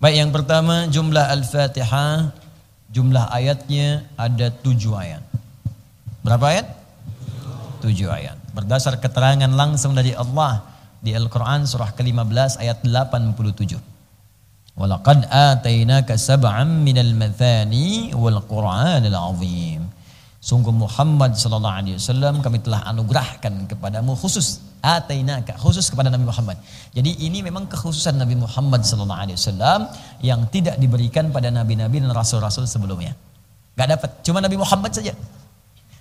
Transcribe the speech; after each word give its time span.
Baik 0.00 0.16
yang 0.16 0.32
pertama 0.32 0.88
jumlah 0.88 1.28
Al-Fatihah, 1.28 2.32
jumlah 2.88 3.28
ayatnya 3.36 4.08
ada 4.16 4.48
tujuh 4.48 4.96
ayat. 4.96 5.20
Berapa 6.24 6.56
ayat? 6.56 6.66
Tujuh 7.84 8.08
ayat. 8.08 8.40
Berdasar 8.56 8.96
keterangan 8.96 9.52
langsung 9.52 9.92
dari 9.92 10.16
Allah 10.16 10.64
di 11.04 11.12
Al-Quran 11.12 11.68
surah 11.68 11.92
ke-15 11.92 12.64
ayat 12.64 12.80
87. 12.80 13.76
Walaqad 14.80 15.28
atainaka 15.28 16.16
sab'an 16.16 16.80
minal 16.80 17.12
mathani 17.12 18.16
wal 18.16 18.40
Qur'anil 18.40 19.12
azim. 19.12 19.84
Sungguh 20.40 20.72
Muhammad 20.72 21.36
sallallahu 21.36 21.76
alaihi 21.76 22.00
wasallam 22.00 22.40
kami 22.40 22.64
telah 22.64 22.88
anugerahkan 22.88 23.68
kepadamu 23.68 24.16
khusus 24.16 24.64
atainaka 24.80 25.56
khusus 25.60 25.88
kepada 25.92 26.08
Nabi 26.08 26.24
Muhammad. 26.28 26.56
Jadi 26.96 27.20
ini 27.24 27.44
memang 27.44 27.68
kekhususan 27.68 28.16
Nabi 28.16 28.36
Muhammad 28.36 28.82
sallallahu 28.82 29.20
alaihi 29.20 29.36
wasallam 29.36 29.86
yang 30.24 30.48
tidak 30.48 30.80
diberikan 30.80 31.28
pada 31.30 31.52
nabi-nabi 31.52 32.00
dan 32.00 32.10
rasul-rasul 32.10 32.64
sebelumnya. 32.64 33.14
Gak 33.76 33.88
dapat, 33.96 34.10
cuma 34.26 34.42
Nabi 34.42 34.56
Muhammad 34.58 34.92
saja. 34.92 35.14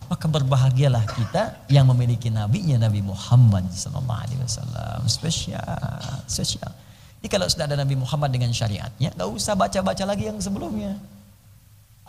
Maka 0.10 0.26
berbahagialah 0.26 1.06
kita 1.06 1.70
yang 1.70 1.86
memiliki 1.86 2.34
nabinya 2.34 2.90
Nabi 2.90 3.06
Muhammad 3.06 3.70
sallallahu 3.70 4.20
alaihi 4.26 4.42
wasallam. 4.42 5.06
Spesial, 5.06 6.26
spesial. 6.26 6.74
Jadi 7.22 7.28
kalau 7.30 7.46
sudah 7.46 7.70
ada 7.70 7.78
Nabi 7.78 8.00
Muhammad 8.00 8.34
dengan 8.34 8.50
syariatnya, 8.50 9.14
gak 9.14 9.30
usah 9.30 9.54
baca-baca 9.54 10.04
lagi 10.08 10.32
yang 10.32 10.40
sebelumnya. 10.42 10.98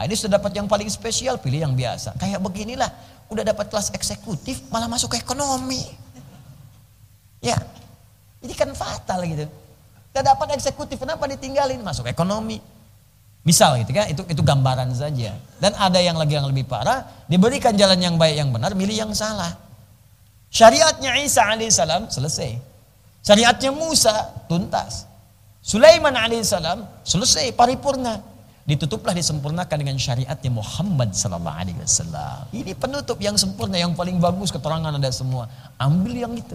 Nah, 0.01 0.09
ini 0.09 0.16
sudah 0.16 0.41
dapat 0.41 0.57
yang 0.57 0.65
paling 0.65 0.89
spesial, 0.89 1.37
pilih 1.37 1.61
yang 1.61 1.77
biasa. 1.77 2.16
Kayak 2.16 2.41
beginilah, 2.41 2.89
udah 3.29 3.45
dapat 3.45 3.69
kelas 3.69 3.93
eksekutif, 3.93 4.65
malah 4.73 4.89
masuk 4.89 5.13
ke 5.13 5.21
ekonomi. 5.21 5.85
Ya, 7.41 7.57
ini 8.45 8.53
kan 8.53 8.73
fatal 8.77 9.25
gitu. 9.25 9.49
Tidak 10.11 10.25
dapat 10.25 10.57
eksekutif, 10.59 11.01
kenapa 11.01 11.25
ditinggalin? 11.29 11.80
Masuk 11.80 12.05
ekonomi. 12.09 12.61
Misal 13.41 13.80
gitu 13.80 13.97
kan, 13.97 14.05
itu 14.13 14.21
itu 14.29 14.43
gambaran 14.45 14.93
saja. 14.93 15.33
Dan 15.57 15.73
ada 15.73 15.96
yang 15.96 16.21
lagi 16.21 16.37
yang 16.37 16.45
lebih 16.45 16.68
parah, 16.68 17.24
diberikan 17.24 17.73
jalan 17.73 17.96
yang 17.96 18.21
baik 18.21 18.37
yang 18.37 18.52
benar, 18.52 18.77
milih 18.77 18.93
yang 18.93 19.13
salah. 19.16 19.57
Syariatnya 20.52 21.16
Isa 21.24 21.46
alaihissalam 21.46 22.11
selesai. 22.13 22.59
Syariatnya 23.24 23.71
Musa 23.73 24.13
tuntas. 24.51 25.09
Sulaiman 25.65 26.13
alaihissalam 26.13 26.85
selesai 27.07 27.52
paripurna 27.57 28.21
ditutuplah 28.68 29.16
disempurnakan 29.16 29.77
dengan 29.77 29.96
syariatnya 29.96 30.51
Muhammad 30.52 31.11
sallallahu 31.16 31.59
alaihi 31.59 31.79
wasallam. 31.80 32.45
Ini 32.52 32.73
penutup 32.77 33.16
yang 33.18 33.35
sempurna 33.41 33.80
yang 33.80 33.96
paling 33.96 34.21
bagus 34.21 34.52
keterangan 34.52 34.93
ada 34.93 35.11
semua. 35.11 35.49
Ambil 35.80 36.23
yang 36.23 36.35
itu. 36.37 36.55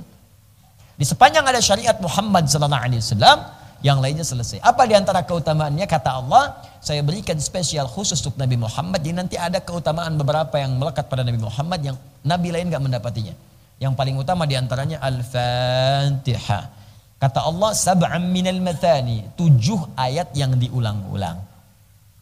Di 0.96 1.04
sepanjang 1.04 1.44
ada 1.44 1.60
syariat 1.60 1.96
Muhammad 2.00 2.48
sallallahu 2.48 2.84
alaihi 2.88 3.04
wasallam, 3.04 3.40
yang 3.84 4.02
lainnya 4.02 4.26
selesai. 4.26 4.64
Apa 4.66 4.90
di 4.90 4.98
antara 4.98 5.22
keutamaannya 5.22 5.86
kata 5.86 6.10
Allah, 6.24 6.58
saya 6.82 7.06
berikan 7.06 7.38
spesial 7.38 7.86
khusus 7.86 8.18
untuk 8.26 8.40
Nabi 8.42 8.58
Muhammad. 8.58 9.04
Jadi 9.04 9.14
nanti 9.14 9.36
ada 9.38 9.62
keutamaan 9.62 10.18
beberapa 10.18 10.58
yang 10.58 10.80
melekat 10.80 11.06
pada 11.06 11.22
Nabi 11.22 11.38
Muhammad 11.38 11.80
yang 11.86 11.96
nabi 12.26 12.50
lain 12.50 12.74
gak 12.74 12.82
mendapatinya. 12.82 13.38
Yang 13.78 13.94
paling 13.94 14.16
utama 14.18 14.48
di 14.50 14.56
antaranya 14.58 14.98
Al-Fatihah. 15.04 16.64
Kata 17.22 17.40
Allah, 17.46 17.72
sab'an 17.76 18.26
minal 18.32 18.58
mathani, 18.64 19.28
tujuh 19.36 19.94
ayat 20.00 20.34
yang 20.34 20.56
diulang-ulang. 20.56 21.55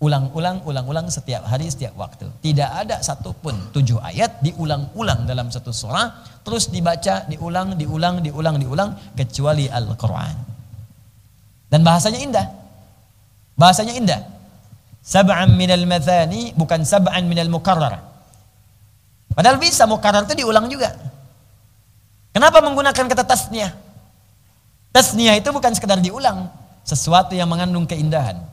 Ulang-ulang, 0.04 0.68
ulang-ulang 0.68 1.08
setiap 1.08 1.48
hari, 1.48 1.72
setiap 1.72 1.96
waktu. 1.96 2.28
Tidak 2.44 2.68
ada 2.68 3.00
satupun 3.00 3.72
tujuh 3.72 4.04
ayat 4.04 4.44
diulang-ulang 4.44 5.23
dalam 5.23 5.48
satu 5.48 5.72
surah. 5.72 6.44
Terus 6.44 6.68
dibaca, 6.68 7.23
diulang, 7.32 7.80
diulang, 7.80 8.20
diulang, 8.20 8.59
diulang. 8.59 8.90
Kecuali 9.16 9.72
Al-Quran. 9.72 10.36
Dan 11.72 11.88
bahasanya 11.88 12.20
indah. 12.20 12.48
Bahasanya 13.56 13.96
indah. 13.96 14.22
Sab'an 15.00 15.56
minal 15.56 15.88
mathani, 15.88 16.52
bukan 16.52 16.84
sab'an 16.84 17.24
minal 17.24 17.48
mukarrar. 17.48 18.04
Padahal 19.31 19.56
bisa 19.56 19.88
mukarrar 19.88 20.28
itu 20.28 20.36
diulang 20.36 20.68
juga. 20.68 21.00
Kenapa 22.36 22.59
menggunakan 22.59 23.08
kata 23.08 23.24
tasniah? 23.24 23.72
Tasniah 24.92 25.40
itu 25.40 25.47
bukan 25.47 25.72
sekedar 25.72 26.03
diulang. 26.03 26.52
Sesuatu 26.84 27.31
yang 27.31 27.47
mengandung 27.47 27.88
keindahan 27.88 28.53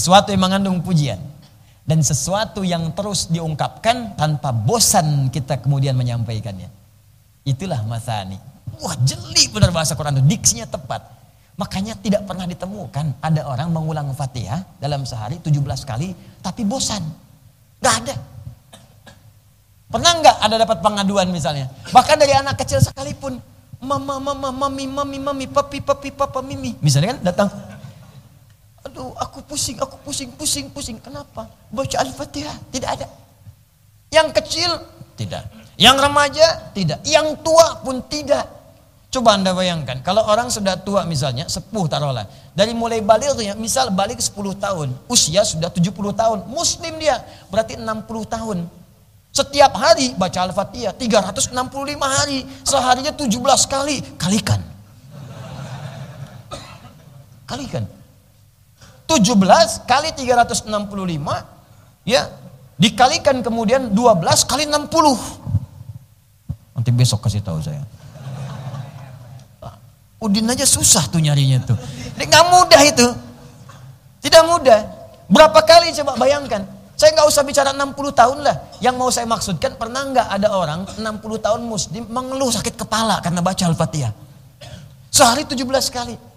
sesuatu 0.00 0.32
yang 0.32 0.40
mengandung 0.40 0.80
pujian. 0.80 1.20
Dan 1.84 2.00
sesuatu 2.00 2.64
yang 2.64 2.96
terus 2.96 3.28
diungkapkan 3.28 4.16
tanpa 4.16 4.48
bosan 4.54 5.28
kita 5.28 5.60
kemudian 5.60 5.92
menyampaikannya. 5.92 6.72
Itulah 7.44 7.84
masani. 7.84 8.40
Wah 8.80 8.96
jeli 9.04 9.50
benar 9.52 9.68
bahasa 9.74 9.92
Quran 9.92 10.16
itu. 10.16 10.24
Diksinya 10.24 10.64
tepat. 10.64 11.04
Makanya 11.60 11.98
tidak 12.00 12.24
pernah 12.24 12.48
ditemukan 12.48 13.20
ada 13.20 13.44
orang 13.44 13.68
mengulang 13.68 14.08
fatihah 14.16 14.64
dalam 14.80 15.04
sehari 15.04 15.36
17 15.42 15.60
kali. 15.84 16.16
Tapi 16.40 16.62
bosan. 16.64 17.04
Gak 17.84 17.94
ada. 18.06 18.16
Pernah 19.90 20.12
nggak 20.22 20.36
ada 20.46 20.56
dapat 20.62 20.78
pengaduan 20.86 21.26
misalnya? 21.34 21.66
Bahkan 21.90 22.16
dari 22.16 22.30
anak 22.30 22.54
kecil 22.62 22.78
sekalipun. 22.78 23.42
Mama, 23.82 24.22
mama, 24.22 24.54
mami, 24.54 24.86
mami, 24.86 25.18
mami, 25.18 25.46
papi, 25.50 25.82
papi, 25.82 26.14
papa, 26.14 26.38
mimi. 26.44 26.78
Misalnya 26.78 27.16
kan 27.16 27.20
datang 27.26 27.48
Aduh, 28.88 29.12
aku 29.20 29.44
pusing, 29.44 29.76
aku 29.76 30.00
pusing, 30.00 30.32
pusing, 30.32 30.66
pusing. 30.72 30.96
Kenapa? 30.96 31.48
Baca 31.68 31.96
Al-Fatihah. 32.00 32.56
Tidak 32.72 32.88
ada. 32.88 33.06
Yang 34.08 34.28
kecil, 34.40 34.70
tidak. 35.20 35.44
Yang 35.76 35.96
remaja, 36.00 36.46
tidak. 36.72 37.00
Yang 37.04 37.44
tua 37.44 37.78
pun 37.84 38.00
tidak. 38.08 38.48
Coba 39.10 39.34
anda 39.34 39.50
bayangkan, 39.50 40.06
kalau 40.06 40.22
orang 40.22 40.54
sudah 40.54 40.78
tua 40.78 41.02
misalnya, 41.02 41.50
sepuh 41.50 41.90
taruhlah. 41.90 42.30
Dari 42.54 42.70
mulai 42.70 43.02
balik, 43.02 43.34
misal 43.58 43.90
balik 43.90 44.22
10 44.22 44.54
tahun, 44.54 44.94
usia 45.10 45.42
sudah 45.42 45.66
70 45.66 46.14
tahun. 46.14 46.46
Muslim 46.46 46.94
dia, 46.94 47.18
berarti 47.50 47.74
60 47.74 48.06
tahun. 48.30 48.70
Setiap 49.30 49.74
hari 49.78 50.14
baca 50.14 50.46
Al-Fatihah, 50.46 50.94
365 50.94 51.54
hari. 52.02 52.42
Seharinya 52.66 53.14
17 53.14 53.66
kali. 53.70 54.02
Kalikan. 54.18 54.62
Kalikan. 57.46 57.86
17 59.10 59.90
kali 59.90 60.14
365 60.14 60.70
ya 62.06 62.30
dikalikan 62.78 63.42
kemudian 63.42 63.90
12 63.90 63.98
kali 64.46 64.70
60. 64.70 64.86
Nanti 66.78 66.90
besok 66.94 67.26
kasih 67.26 67.42
tahu 67.42 67.58
saya. 67.58 67.82
Udin 70.22 70.46
aja 70.46 70.62
susah 70.62 71.10
tuh 71.10 71.18
nyarinya 71.18 71.58
tuh. 71.66 71.74
Nggak 72.14 72.44
mudah 72.54 72.82
itu. 72.86 73.08
Tidak 74.22 74.42
mudah. 74.46 74.78
Berapa 75.26 75.58
kali 75.66 75.90
coba 75.96 76.14
bayangkan. 76.14 76.62
Saya 76.94 77.16
nggak 77.16 77.28
usah 77.32 77.42
bicara 77.42 77.72
60 77.72 77.96
tahun 78.12 78.38
lah. 78.44 78.56
Yang 78.78 78.94
mau 79.00 79.08
saya 79.08 79.24
maksudkan 79.24 79.80
pernah 79.80 80.04
nggak 80.06 80.28
ada 80.28 80.52
orang 80.52 80.84
60 80.84 81.00
tahun 81.40 81.64
muslim 81.64 82.04
mengeluh 82.06 82.52
sakit 82.52 82.76
kepala 82.76 83.24
karena 83.24 83.40
baca 83.40 83.64
Al-Fatihah. 83.64 84.12
Sehari 85.08 85.48
17 85.48 85.64
kali. 85.88 86.29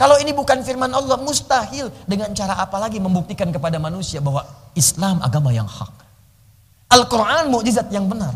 Kalau 0.00 0.16
ini 0.16 0.32
bukan 0.32 0.64
firman 0.64 0.88
Allah, 0.96 1.20
mustahil 1.20 1.92
dengan 2.08 2.32
cara 2.32 2.56
apa 2.56 2.80
lagi 2.80 2.96
membuktikan 2.96 3.52
kepada 3.52 3.76
manusia 3.76 4.16
bahwa 4.24 4.48
Islam 4.72 5.20
agama 5.20 5.52
yang 5.52 5.68
hak. 5.68 5.92
Al-Quran 6.88 7.52
mukjizat 7.52 7.92
yang 7.92 8.08
benar. 8.08 8.32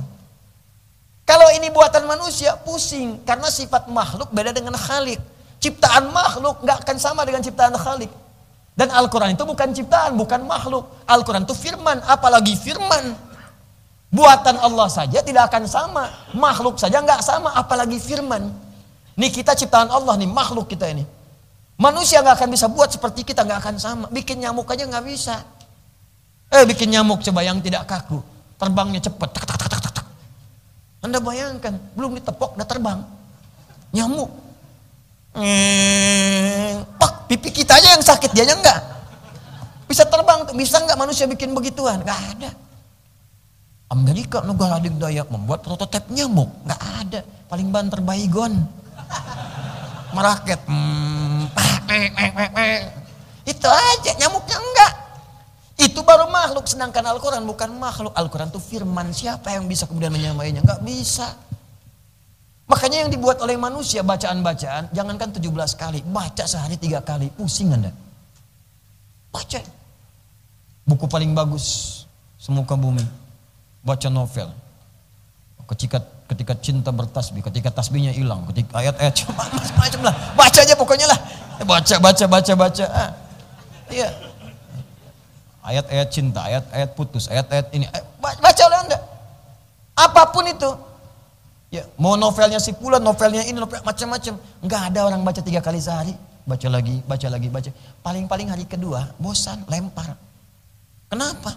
Kalau 1.25 1.49
ini 1.57 1.73
buatan 1.73 2.05
manusia, 2.05 2.53
pusing. 2.61 3.25
Karena 3.25 3.49
sifat 3.49 3.89
makhluk 3.89 4.29
beda 4.29 4.53
dengan 4.53 4.77
khalik. 4.77 5.17
Ciptaan 5.57 6.13
makhluk 6.13 6.61
nggak 6.61 6.85
akan 6.85 6.97
sama 7.01 7.25
dengan 7.25 7.41
ciptaan 7.41 7.73
khalik. 7.81 8.13
Dan 8.77 8.93
Al-Quran 8.93 9.33
itu 9.33 9.49
bukan 9.49 9.73
ciptaan, 9.73 10.21
bukan 10.21 10.45
makhluk. 10.45 10.85
Al-Quran 11.09 11.49
itu 11.49 11.57
firman, 11.57 11.97
apalagi 12.05 12.61
firman. 12.61 13.17
Buatan 14.13 14.61
Allah 14.61 14.93
saja 14.93 15.25
tidak 15.25 15.49
akan 15.49 15.65
sama. 15.65 16.13
Makhluk 16.37 16.77
saja 16.77 17.01
nggak 17.01 17.25
sama, 17.25 17.57
apalagi 17.57 17.97
firman. 17.97 18.53
Nih 19.17 19.33
kita 19.33 19.57
ciptaan 19.57 19.89
Allah 19.89 20.21
nih, 20.21 20.29
makhluk 20.29 20.69
kita 20.69 20.93
ini. 20.93 21.24
Manusia 21.75 22.23
nggak 22.23 22.39
akan 22.39 22.51
bisa 22.55 22.67
buat 22.71 22.87
seperti 22.91 23.27
kita, 23.27 23.43
nggak 23.43 23.59
akan 23.59 23.75
sama. 23.83 24.07
Bikin 24.11 24.39
nyamuk 24.39 24.71
aja 24.71 24.87
nggak 24.87 25.05
bisa. 25.05 25.43
Eh 26.55 26.63
bikin 26.63 26.95
nyamuk 26.95 27.19
coba 27.19 27.43
yang 27.43 27.59
tidak 27.59 27.83
kaku, 27.91 28.23
terbangnya 28.55 29.03
cepat. 29.03 29.29
Tak, 29.35 29.45
tak, 29.45 29.59
tak, 29.59 29.69
tak, 29.75 29.93
tak. 30.03 30.07
Anda 31.03 31.19
bayangkan, 31.19 31.75
belum 31.99 32.15
ditepok 32.23 32.55
udah 32.55 32.67
terbang. 32.69 33.01
Nyamuk. 33.91 34.31
Eh, 35.35 36.79
pak, 36.95 37.27
pipi 37.27 37.51
kita 37.51 37.75
aja 37.75 37.99
yang 37.99 38.05
sakit, 38.07 38.31
dia 38.31 38.47
aja 38.47 38.55
enggak. 38.55 38.81
Bisa 39.91 40.07
terbang, 40.07 40.47
bisa 40.55 40.79
nggak 40.79 40.95
manusia 40.95 41.27
bikin 41.27 41.51
begituan? 41.51 42.07
Nggak 42.07 42.21
ada. 42.39 42.51
Amerika 43.91 44.43
negara 44.47 44.79
daya 44.79 45.27
membuat 45.27 45.67
prototipe 45.67 46.15
nyamuk, 46.15 46.51
nggak 46.67 46.83
ada. 47.03 47.21
Paling 47.51 47.69
banter 47.75 47.99
baygon. 47.99 48.63
Meraket. 50.15 50.63
Hmm, 50.71 51.14
itu 53.45 53.69
aja 53.69 54.13
nyamuknya 54.21 54.57
enggak. 54.57 54.93
Itu 55.75 56.01
baru 56.07 56.31
makhluk 56.31 56.71
sedangkan 56.71 57.03
Al-Quran 57.03 57.43
bukan 57.45 57.71
makhluk. 57.77 58.15
Al-Quran 58.15 58.49
itu 58.49 58.63
firman 58.63 59.11
siapa 59.11 59.51
yang 59.53 59.67
bisa 59.67 59.91
kemudian 59.91 60.15
menyamainya? 60.15 60.63
Enggak 60.63 60.81
bisa. 60.87 61.29
Makanya 62.65 63.05
yang 63.05 63.11
dibuat 63.13 63.45
oleh 63.45 63.61
manusia 63.61 64.01
bacaan-bacaan, 64.01 64.89
jangankan 64.97 65.37
17 65.37 65.77
kali, 65.77 66.01
baca 66.09 66.45
sehari 66.49 66.81
tiga 66.81 67.05
kali, 67.05 67.29
pusing 67.37 67.69
anda. 67.77 67.93
Baca. 69.29 69.61
Buku 70.89 71.05
paling 71.05 71.37
bagus, 71.37 72.01
semuka 72.41 72.73
bumi. 72.73 73.05
Baca 73.85 74.09
novel. 74.09 74.49
Ketika 75.69 76.01
ketika 76.25 76.57
cinta 76.57 76.89
bertasbih, 76.89 77.45
ketika 77.45 77.69
tasbihnya 77.69 78.13
hilang, 78.17 78.49
ketika 78.53 78.81
ayat-ayat 78.81 79.13
macam-macam 79.37 80.01
lah. 80.09 80.15
Baca 80.33 80.59
aja 80.65 80.75
pokoknya 80.77 81.07
lah. 81.09 81.19
Baca, 81.63 81.97
baca, 82.03 82.25
baca, 82.27 82.53
baca. 82.59 82.85
Ah. 82.91 83.11
Iya. 83.87 84.09
Ayat-ayat 85.65 86.09
cinta, 86.13 86.41
ayat-ayat 86.45 86.91
putus, 86.93 87.31
ayat-ayat 87.31 87.73
ini. 87.73 87.89
Baca 88.21 88.63
oleh 88.69 88.79
anda. 88.85 88.99
Apa 89.95 90.29
pun 90.35 90.45
itu. 90.45 90.71
Ya, 91.73 91.83
mau 91.99 92.15
novelnya 92.15 92.61
si 92.63 92.71
pula, 92.75 93.01
novelnya 93.01 93.43
ini, 93.47 93.59
novel 93.59 93.81
macam-macam. 93.83 94.35
Enggak 94.63 94.83
ada 94.93 95.01
orang 95.09 95.21
baca 95.25 95.41
tiga 95.41 95.59
kali 95.65 95.81
sehari. 95.83 96.15
Baca 96.45 96.69
lagi, 96.69 97.01
baca 97.09 97.27
lagi, 97.33 97.49
baca. 97.49 97.71
Paling-paling 98.05 98.53
hari 98.53 98.69
kedua, 98.69 99.11
bosan, 99.17 99.65
lempar. 99.67 100.15
Kenapa? 101.09 101.57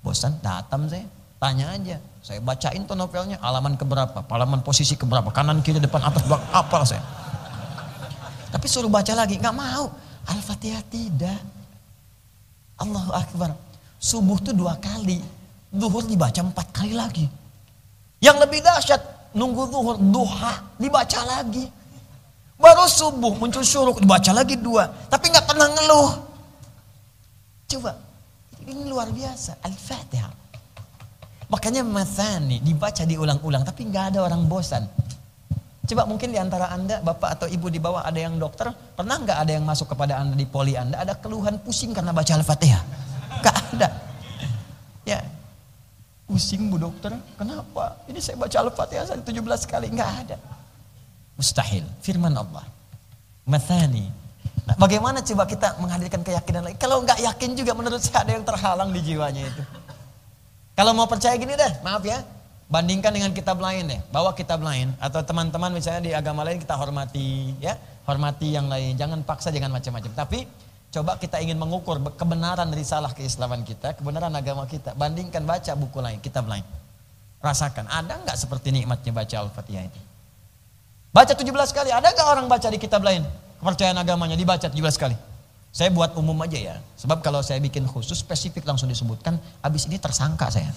Bosan, 0.00 0.38
datang 0.38 0.86
saya. 0.86 1.04
Tanya 1.42 1.74
aja. 1.74 1.98
Saya 2.22 2.38
bacain 2.38 2.86
tuh 2.86 2.94
novelnya, 2.94 3.42
halaman 3.42 3.74
keberapa, 3.74 4.22
halaman 4.22 4.62
posisi 4.62 4.94
keberapa, 4.94 5.34
kanan, 5.34 5.58
kiri, 5.66 5.82
depan, 5.82 6.06
atas, 6.06 6.22
belakang, 6.24 6.50
apa 6.54 6.78
saya. 6.86 7.02
Tapi 8.48 8.66
suruh 8.68 8.88
baca 8.88 9.12
lagi, 9.12 9.36
nggak 9.36 9.56
mau. 9.56 9.92
Al-Fatihah 10.28 10.84
tidak. 10.88 11.40
Allahu 12.80 13.12
Akbar. 13.12 13.52
Subuh 13.98 14.38
tuh 14.40 14.54
dua 14.54 14.78
kali. 14.78 15.20
Zuhur 15.68 16.04
dibaca 16.06 16.40
empat 16.40 16.66
kali 16.72 16.96
lagi. 16.96 17.26
Yang 18.18 18.36
lebih 18.48 18.60
dahsyat, 18.64 19.00
nunggu 19.36 19.68
zuhur, 19.68 19.96
duha, 20.00 20.54
dibaca 20.80 21.20
lagi. 21.26 21.68
Baru 22.58 22.90
subuh 22.90 23.38
muncul 23.38 23.62
syuruk, 23.62 24.02
dibaca 24.02 24.32
lagi 24.34 24.58
dua. 24.58 24.90
Tapi 25.06 25.30
nggak 25.30 25.46
pernah 25.46 25.68
ngeluh. 25.70 26.10
Coba, 27.68 27.92
ini 28.64 28.88
luar 28.88 29.12
biasa. 29.12 29.60
Al-Fatihah. 29.62 30.32
Makanya 31.48 31.80
masani 31.80 32.60
dibaca 32.60 33.04
diulang-ulang, 33.04 33.64
tapi 33.64 33.88
nggak 33.88 34.12
ada 34.12 34.18
orang 34.24 34.44
bosan. 34.44 34.84
Coba 35.88 36.04
mungkin 36.04 36.28
di 36.28 36.36
antara 36.36 36.68
anda, 36.68 37.00
bapak 37.00 37.40
atau 37.40 37.46
ibu 37.48 37.72
di 37.72 37.80
bawah 37.80 38.04
ada 38.04 38.20
yang 38.20 38.36
dokter, 38.36 38.68
pernah 38.92 39.16
nggak 39.16 39.38
ada 39.40 39.52
yang 39.56 39.64
masuk 39.64 39.88
kepada 39.88 40.20
anda 40.20 40.36
di 40.36 40.44
poli 40.44 40.76
anda, 40.76 41.00
ada 41.00 41.16
keluhan 41.16 41.56
pusing 41.64 41.96
karena 41.96 42.12
baca 42.12 42.28
Al-Fatihah? 42.36 42.82
Gak 43.40 43.56
ada. 43.72 43.88
Ya, 45.08 45.24
pusing 46.28 46.68
bu 46.68 46.76
dokter, 46.76 47.16
kenapa? 47.40 48.04
Ini 48.04 48.20
saya 48.20 48.36
baca 48.36 48.52
Al-Fatihah 48.68 49.08
17 49.08 49.24
kali, 49.64 49.88
nggak 49.88 50.10
ada. 50.28 50.36
Mustahil, 51.40 51.88
firman 52.04 52.36
Allah. 52.36 52.68
Mathani. 53.48 54.12
Nah, 54.68 54.76
bagaimana 54.76 55.24
coba 55.24 55.48
kita 55.48 55.80
menghadirkan 55.80 56.20
keyakinan 56.20 56.68
lagi? 56.68 56.76
Kalau 56.76 57.00
nggak 57.00 57.24
yakin 57.24 57.56
juga 57.56 57.72
menurut 57.72 58.04
saya 58.04 58.28
ada 58.28 58.36
yang 58.36 58.44
terhalang 58.44 58.92
di 58.92 59.00
jiwanya 59.00 59.48
itu. 59.48 59.64
Kalau 60.76 60.92
mau 60.92 61.08
percaya 61.08 61.32
gini 61.40 61.56
deh, 61.56 61.72
maaf 61.80 62.04
ya, 62.04 62.20
Bandingkan 62.68 63.16
dengan 63.16 63.32
kitab 63.32 63.64
lain 63.64 63.88
deh, 63.88 64.00
bawa 64.12 64.36
kitab 64.36 64.60
lain 64.60 64.92
atau 65.00 65.24
teman-teman 65.24 65.72
misalnya 65.72 66.04
di 66.04 66.12
agama 66.12 66.44
lain 66.44 66.60
kita 66.60 66.76
hormati 66.76 67.56
ya, 67.64 67.80
hormati 68.04 68.52
yang 68.52 68.68
lain, 68.68 68.92
jangan 68.92 69.24
paksa 69.24 69.48
jangan 69.48 69.72
macam-macam. 69.72 70.12
Tapi 70.12 70.44
coba 70.92 71.16
kita 71.16 71.40
ingin 71.40 71.56
mengukur 71.56 71.96
kebenaran 72.12 72.68
risalah 72.76 73.16
keislaman 73.16 73.64
kita, 73.64 73.96
kebenaran 73.96 74.28
agama 74.36 74.68
kita, 74.68 74.92
bandingkan 74.92 75.48
baca 75.48 75.72
buku 75.80 75.96
lain, 75.96 76.20
kitab 76.20 76.44
lain. 76.44 76.60
Rasakan, 77.40 77.88
ada 77.88 78.20
nggak 78.20 78.36
seperti 78.36 78.68
nikmatnya 78.68 79.16
baca 79.16 79.36
Al-Fatihah 79.48 79.88
ini? 79.88 80.00
Baca 81.08 81.32
17 81.32 81.48
kali, 81.72 81.88
ada 81.88 82.04
nggak 82.12 82.28
orang 82.28 82.52
baca 82.52 82.68
di 82.68 82.76
kitab 82.76 83.00
lain? 83.00 83.24
Kepercayaan 83.64 83.96
agamanya 83.96 84.36
dibaca 84.36 84.68
17 84.68 84.76
kali. 85.00 85.16
Saya 85.72 85.88
buat 85.88 86.12
umum 86.20 86.36
aja 86.44 86.60
ya. 86.60 86.76
Sebab 87.00 87.24
kalau 87.24 87.40
saya 87.40 87.64
bikin 87.64 87.88
khusus 87.88 88.20
spesifik 88.20 88.68
langsung 88.68 88.92
disebutkan, 88.92 89.40
habis 89.64 89.88
ini 89.88 89.96
tersangka 89.96 90.52
saya. 90.52 90.68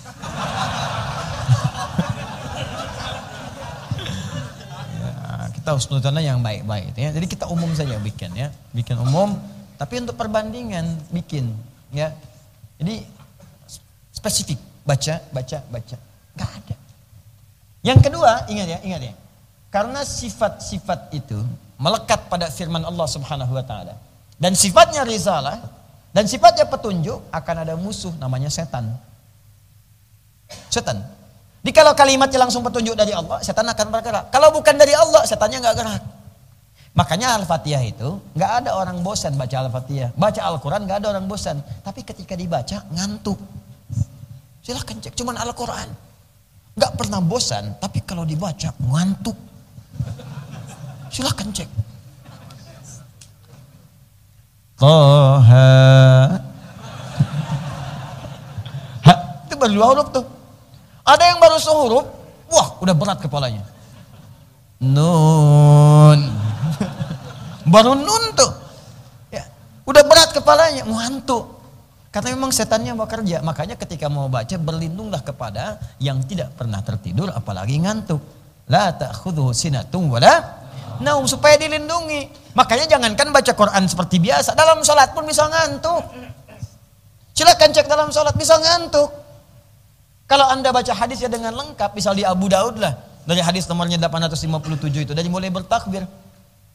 Kita 5.62 5.78
husnudzonnya 5.78 6.26
yang 6.26 6.42
baik-baik 6.42 6.98
ya. 6.98 7.14
Jadi 7.14 7.30
kita 7.30 7.46
umum 7.46 7.70
saja 7.78 8.02
bikin 8.02 8.34
ya, 8.34 8.50
bikin 8.74 8.98
umum. 8.98 9.38
Tapi 9.78 10.02
untuk 10.02 10.18
perbandingan 10.18 10.98
bikin 11.14 11.54
ya. 11.94 12.10
Jadi 12.82 13.06
spesifik 14.10 14.58
baca, 14.82 15.22
baca, 15.30 15.62
baca. 15.70 15.98
Gak 16.34 16.50
ada. 16.50 16.76
Yang 17.86 18.10
kedua 18.10 18.50
ingat 18.50 18.68
ya, 18.74 18.80
ingat 18.82 19.02
ya. 19.06 19.14
Karena 19.70 20.02
sifat-sifat 20.02 21.14
itu 21.14 21.38
melekat 21.78 22.26
pada 22.26 22.50
firman 22.50 22.82
Allah 22.82 23.06
Subhanahu 23.06 23.54
wa 23.54 23.62
taala. 23.62 23.94
Dan 24.42 24.58
sifatnya 24.58 25.06
risalah 25.06 25.62
dan 26.10 26.26
sifatnya 26.26 26.66
petunjuk 26.66 27.22
akan 27.30 27.56
ada 27.62 27.78
musuh 27.78 28.18
namanya 28.18 28.50
setan. 28.50 28.98
Setan. 30.74 31.06
Jadi 31.62 31.72
kalau 31.78 31.94
kalimatnya 31.94 32.42
langsung 32.42 32.66
petunjuk 32.66 32.98
dari 32.98 33.14
Allah, 33.14 33.38
setan 33.46 33.70
akan 33.70 33.88
bergerak. 33.94 34.34
Kalau 34.34 34.50
bukan 34.50 34.74
dari 34.82 34.98
Allah, 34.98 35.22
setannya 35.30 35.62
nggak 35.62 35.78
gerak. 35.78 36.02
Makanya 36.98 37.38
Al-Fatihah 37.38 37.84
itu 37.86 38.18
nggak 38.34 38.52
ada 38.66 38.76
orang 38.76 39.00
bosan 39.06 39.38
baca 39.38 39.56
Al-Fatihah. 39.62 40.10
Baca 40.18 40.42
Al-Quran 40.42 40.90
nggak 40.90 41.06
ada 41.06 41.08
orang 41.14 41.30
bosan. 41.30 41.62
Tapi 41.86 42.02
ketika 42.02 42.34
dibaca 42.34 42.82
ngantuk. 42.98 43.38
Silahkan 44.66 44.98
cek, 44.98 45.14
cuman 45.14 45.38
Al-Quran. 45.38 45.88
Nggak 46.74 46.94
pernah 46.98 47.22
bosan, 47.22 47.78
tapi 47.78 48.02
kalau 48.02 48.26
dibaca 48.26 48.74
ngantuk. 48.82 49.38
Silahkan 51.14 51.46
cek. 51.54 51.70
Toha. 54.82 55.70
Ha, 59.06 59.14
itu 59.46 59.56
baru 59.62 59.74
dua 59.78 59.88
huruf 59.94 60.08
tuh. 60.10 60.41
Ada 61.02 61.24
yang 61.34 61.40
baru 61.42 61.58
sehuruf, 61.58 62.06
wah 62.52 62.68
udah 62.82 62.96
berat 62.96 63.20
kepalanya. 63.22 63.66
Nun. 64.82 66.20
baru 67.74 67.94
nun 67.98 68.24
tuh. 68.34 68.52
Ya, 69.34 69.46
udah 69.86 70.04
berat 70.06 70.34
kepalanya, 70.34 70.86
ngantuk. 70.86 71.62
Karena 72.12 72.36
memang 72.36 72.52
setannya 72.52 72.92
mau 72.92 73.08
kerja, 73.08 73.40
makanya 73.40 73.80
ketika 73.80 74.12
mau 74.12 74.28
baca 74.28 74.60
berlindunglah 74.60 75.24
kepada 75.24 75.80
yang 75.96 76.20
tidak 76.28 76.52
pernah 76.60 76.84
tertidur 76.84 77.32
apalagi 77.32 77.80
ngantuk. 77.80 78.20
La 78.68 78.92
ta'khudhuhu 78.92 79.56
sinatun 79.56 80.12
wala 80.12 80.62
naum 81.02 81.26
supaya 81.26 81.58
dilindungi. 81.58 82.54
Makanya 82.54 82.86
jangankan 82.88 83.32
baca 83.32 83.52
Quran 83.56 83.84
seperti 83.88 84.20
biasa, 84.20 84.54
dalam 84.54 84.84
sholat 84.86 85.16
pun 85.16 85.24
bisa 85.24 85.48
ngantuk. 85.48 86.04
Silakan 87.32 87.70
cek 87.74 87.88
dalam 87.88 88.12
sholat 88.12 88.36
bisa 88.36 88.60
ngantuk. 88.60 89.10
Kalau 90.32 90.48
Anda 90.48 90.72
baca 90.72 90.96
hadis 90.96 91.20
ya 91.20 91.28
dengan 91.28 91.52
lengkap, 91.52 91.92
misal 91.92 92.16
di 92.16 92.24
Abu 92.24 92.48
Daud 92.48 92.80
lah, 92.80 92.96
dari 93.28 93.44
hadis 93.44 93.68
nomornya 93.68 94.00
857 94.00 95.04
itu, 95.04 95.12
dari 95.12 95.28
mulai 95.28 95.52
bertakbir. 95.52 96.08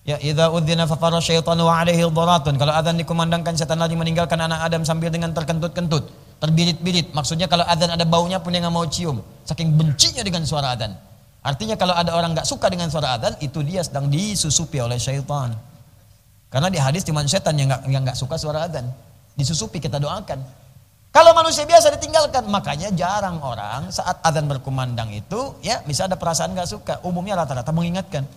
Ya, 0.04 0.20
idza 0.20 0.52
udzina 0.52 0.84
fa 0.84 1.00
fara 1.00 1.16
syaitanu 1.24 1.64
wa 1.64 1.80
alaihi 1.80 2.04
dharatun. 2.04 2.60
Kalau 2.60 2.76
adzan 2.76 3.00
dikumandangkan 3.00 3.56
setan 3.56 3.80
lagi 3.80 3.96
meninggalkan 3.96 4.36
anak 4.36 4.60
Adam 4.60 4.84
sambil 4.84 5.08
dengan 5.08 5.32
terkentut-kentut, 5.32 6.04
terbirit-birit. 6.36 7.16
Maksudnya 7.16 7.48
kalau 7.48 7.64
adzan 7.64 7.96
ada 7.96 8.04
baunya 8.04 8.44
pun 8.44 8.52
yang 8.52 8.68
nggak 8.68 8.76
mau 8.76 8.84
cium, 8.92 9.24
saking 9.48 9.72
bencinya 9.72 10.20
dengan 10.20 10.44
suara 10.44 10.76
adzan. 10.76 10.92
Artinya 11.40 11.80
kalau 11.80 11.96
ada 11.96 12.12
orang 12.12 12.36
nggak 12.36 12.44
suka 12.44 12.68
dengan 12.68 12.92
suara 12.92 13.16
adzan, 13.16 13.40
itu 13.40 13.64
dia 13.64 13.80
sedang 13.80 14.12
disusupi 14.12 14.84
oleh 14.84 15.00
syaitan. 15.00 15.56
Karena 16.52 16.68
di 16.68 16.76
hadis 16.76 17.08
cuma 17.08 17.24
setan 17.24 17.56
yang 17.56 17.72
nggak 17.72 17.82
yang 17.88 18.04
nggak 18.04 18.20
suka 18.20 18.36
suara 18.36 18.68
adzan. 18.68 18.84
Disusupi 19.32 19.80
kita 19.80 19.96
doakan. 19.96 20.44
Kalau 21.16 21.32
manusia 21.32 21.64
biasa 21.64 21.96
ditinggalkan, 21.96 22.44
makanya 22.44 22.92
jarang 22.92 23.40
orang 23.40 23.88
saat 23.88 24.20
adzan 24.20 24.44
berkumandang 24.52 25.08
itu, 25.16 25.56
ya, 25.64 25.80
bisa 25.80 26.04
ada 26.04 26.12
perasaan 26.12 26.52
gak 26.52 26.68
suka. 26.68 27.00
Umumnya 27.08 27.40
rata-rata 27.40 27.72
mengingatkan, 27.72 28.28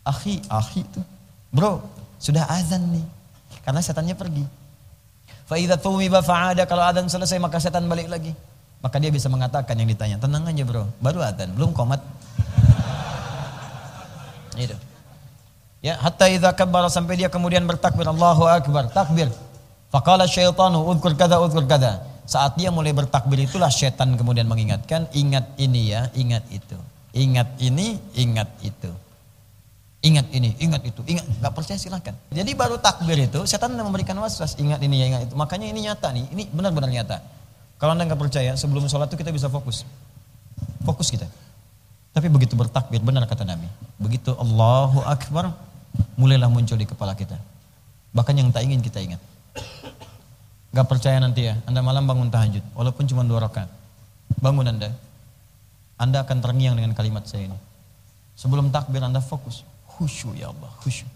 akhi, 0.00 0.40
akhi 0.48 0.88
itu, 0.88 1.04
bro, 1.52 1.84
sudah 2.16 2.48
azan 2.48 2.80
nih, 2.96 3.04
karena 3.60 3.84
setannya 3.84 4.16
pergi. 4.16 4.40
Faidah 5.44 5.76
tumiba 5.76 6.24
fa'ada, 6.24 6.64
kalau 6.64 6.80
adzan 6.80 7.12
selesai 7.12 7.36
maka 7.36 7.60
setan 7.60 7.84
balik 7.84 8.08
lagi. 8.08 8.32
Maka 8.80 8.96
dia 8.96 9.12
bisa 9.12 9.28
mengatakan 9.28 9.76
yang 9.76 9.92
ditanya, 9.92 10.16
tenang 10.16 10.48
aja 10.48 10.64
bro, 10.64 10.88
baru 10.96 11.20
adzan, 11.20 11.52
belum 11.52 11.76
komat. 11.76 12.00
itu. 14.56 14.76
Ya, 15.84 16.00
hatta 16.00 16.24
idza 16.24 16.56
kabbara 16.56 16.88
sampai 16.88 17.20
dia 17.20 17.28
kemudian 17.28 17.68
bertakbir, 17.68 18.08
Allahu 18.08 18.48
akbar, 18.48 18.88
takbir. 18.88 19.28
Faqala 19.92 20.24
syaitanu 20.24 20.88
udhkur 20.88 21.12
kada 21.20 21.36
udhkur 21.36 21.68
kada. 21.68 22.00
Saat 22.24 22.56
dia 22.56 22.72
mulai 22.72 22.96
bertakbir 22.96 23.44
itulah 23.44 23.68
syaitan 23.68 24.08
kemudian 24.16 24.48
mengingatkan, 24.48 25.04
ingat 25.12 25.52
ini 25.60 25.92
ya, 25.92 26.08
ingat 26.16 26.48
itu. 26.48 26.78
Ingat 27.12 27.60
ini, 27.60 28.00
ingat 28.16 28.48
itu. 28.64 28.88
Ingat 30.02 30.26
ini, 30.32 30.56
ingat 30.56 30.82
itu, 30.88 31.04
ingat. 31.04 31.28
Gak 31.44 31.52
percaya 31.52 31.76
silahkan. 31.76 32.16
Jadi 32.32 32.56
baru 32.56 32.80
takbir 32.80 33.20
itu, 33.20 33.44
setan 33.44 33.76
memberikan 33.76 34.16
waswas, 34.16 34.56
ingat 34.56 34.80
ini 34.80 34.96
ya, 34.96 35.06
ingat 35.12 35.22
itu. 35.28 35.34
Makanya 35.36 35.66
ini 35.68 35.80
nyata 35.84 36.08
nih, 36.08 36.24
ini 36.32 36.42
benar-benar 36.48 36.88
nyata. 36.88 37.20
Kalau 37.76 37.92
anda 37.92 38.08
nggak 38.08 38.18
percaya, 38.18 38.56
sebelum 38.56 38.88
sholat 38.88 39.12
itu 39.12 39.18
kita 39.20 39.28
bisa 39.28 39.52
fokus. 39.52 39.84
Fokus 40.86 41.12
kita. 41.12 41.28
Tapi 42.16 42.32
begitu 42.32 42.56
bertakbir, 42.56 43.02
benar 43.04 43.28
kata 43.28 43.44
Nabi. 43.44 43.68
Begitu 44.00 44.32
Allahu 44.38 45.04
Akbar, 45.04 45.52
mulailah 46.16 46.48
muncul 46.48 46.80
di 46.80 46.86
kepala 46.88 47.12
kita. 47.12 47.36
Bahkan 48.16 48.34
yang 48.38 48.48
tak 48.54 48.64
ingin 48.64 48.80
kita 48.80 49.02
ingat. 49.02 49.20
Gak 50.72 50.88
percaya 50.88 51.20
nanti 51.20 51.44
ya, 51.44 51.60
Anda 51.68 51.84
malam 51.84 52.08
bangun 52.08 52.32
tahajud, 52.32 52.64
walaupun 52.72 53.04
cuma 53.04 53.20
dua 53.28 53.44
rakaat. 53.44 53.68
Bangun 54.40 54.72
Anda. 54.72 54.88
Anda 56.00 56.24
akan 56.24 56.40
terngiang 56.40 56.80
dengan 56.80 56.96
kalimat 56.96 57.28
saya 57.28 57.52
ini. 57.52 57.58
Sebelum 58.32 58.72
takbir 58.72 59.04
Anda 59.04 59.20
fokus. 59.20 59.68
Khusyuk 59.84 60.32
ya 60.32 60.48
Allah, 60.48 60.72
khusyuk. 60.80 61.06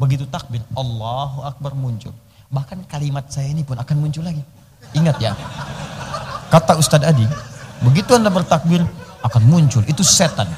Begitu 0.00 0.24
takbir, 0.26 0.64
Allahu 0.72 1.44
Akbar 1.44 1.76
muncul. 1.76 2.16
Bahkan 2.48 2.88
kalimat 2.88 3.28
saya 3.28 3.52
ini 3.52 3.60
pun 3.60 3.76
akan 3.76 3.96
muncul 4.00 4.24
lagi. 4.24 4.40
Ingat 4.96 5.20
ya, 5.20 5.36
kata 6.48 6.80
Ustadz 6.80 7.04
Adi, 7.04 7.28
begitu 7.84 8.16
Anda 8.16 8.32
bertakbir, 8.32 8.80
akan 9.20 9.42
muncul. 9.44 9.84
Itu 9.84 10.00
setan. 10.00 10.48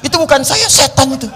Itu 0.00 0.14
bukan 0.14 0.46
saya, 0.46 0.70
setan 0.70 1.10
itu. 1.10 1.26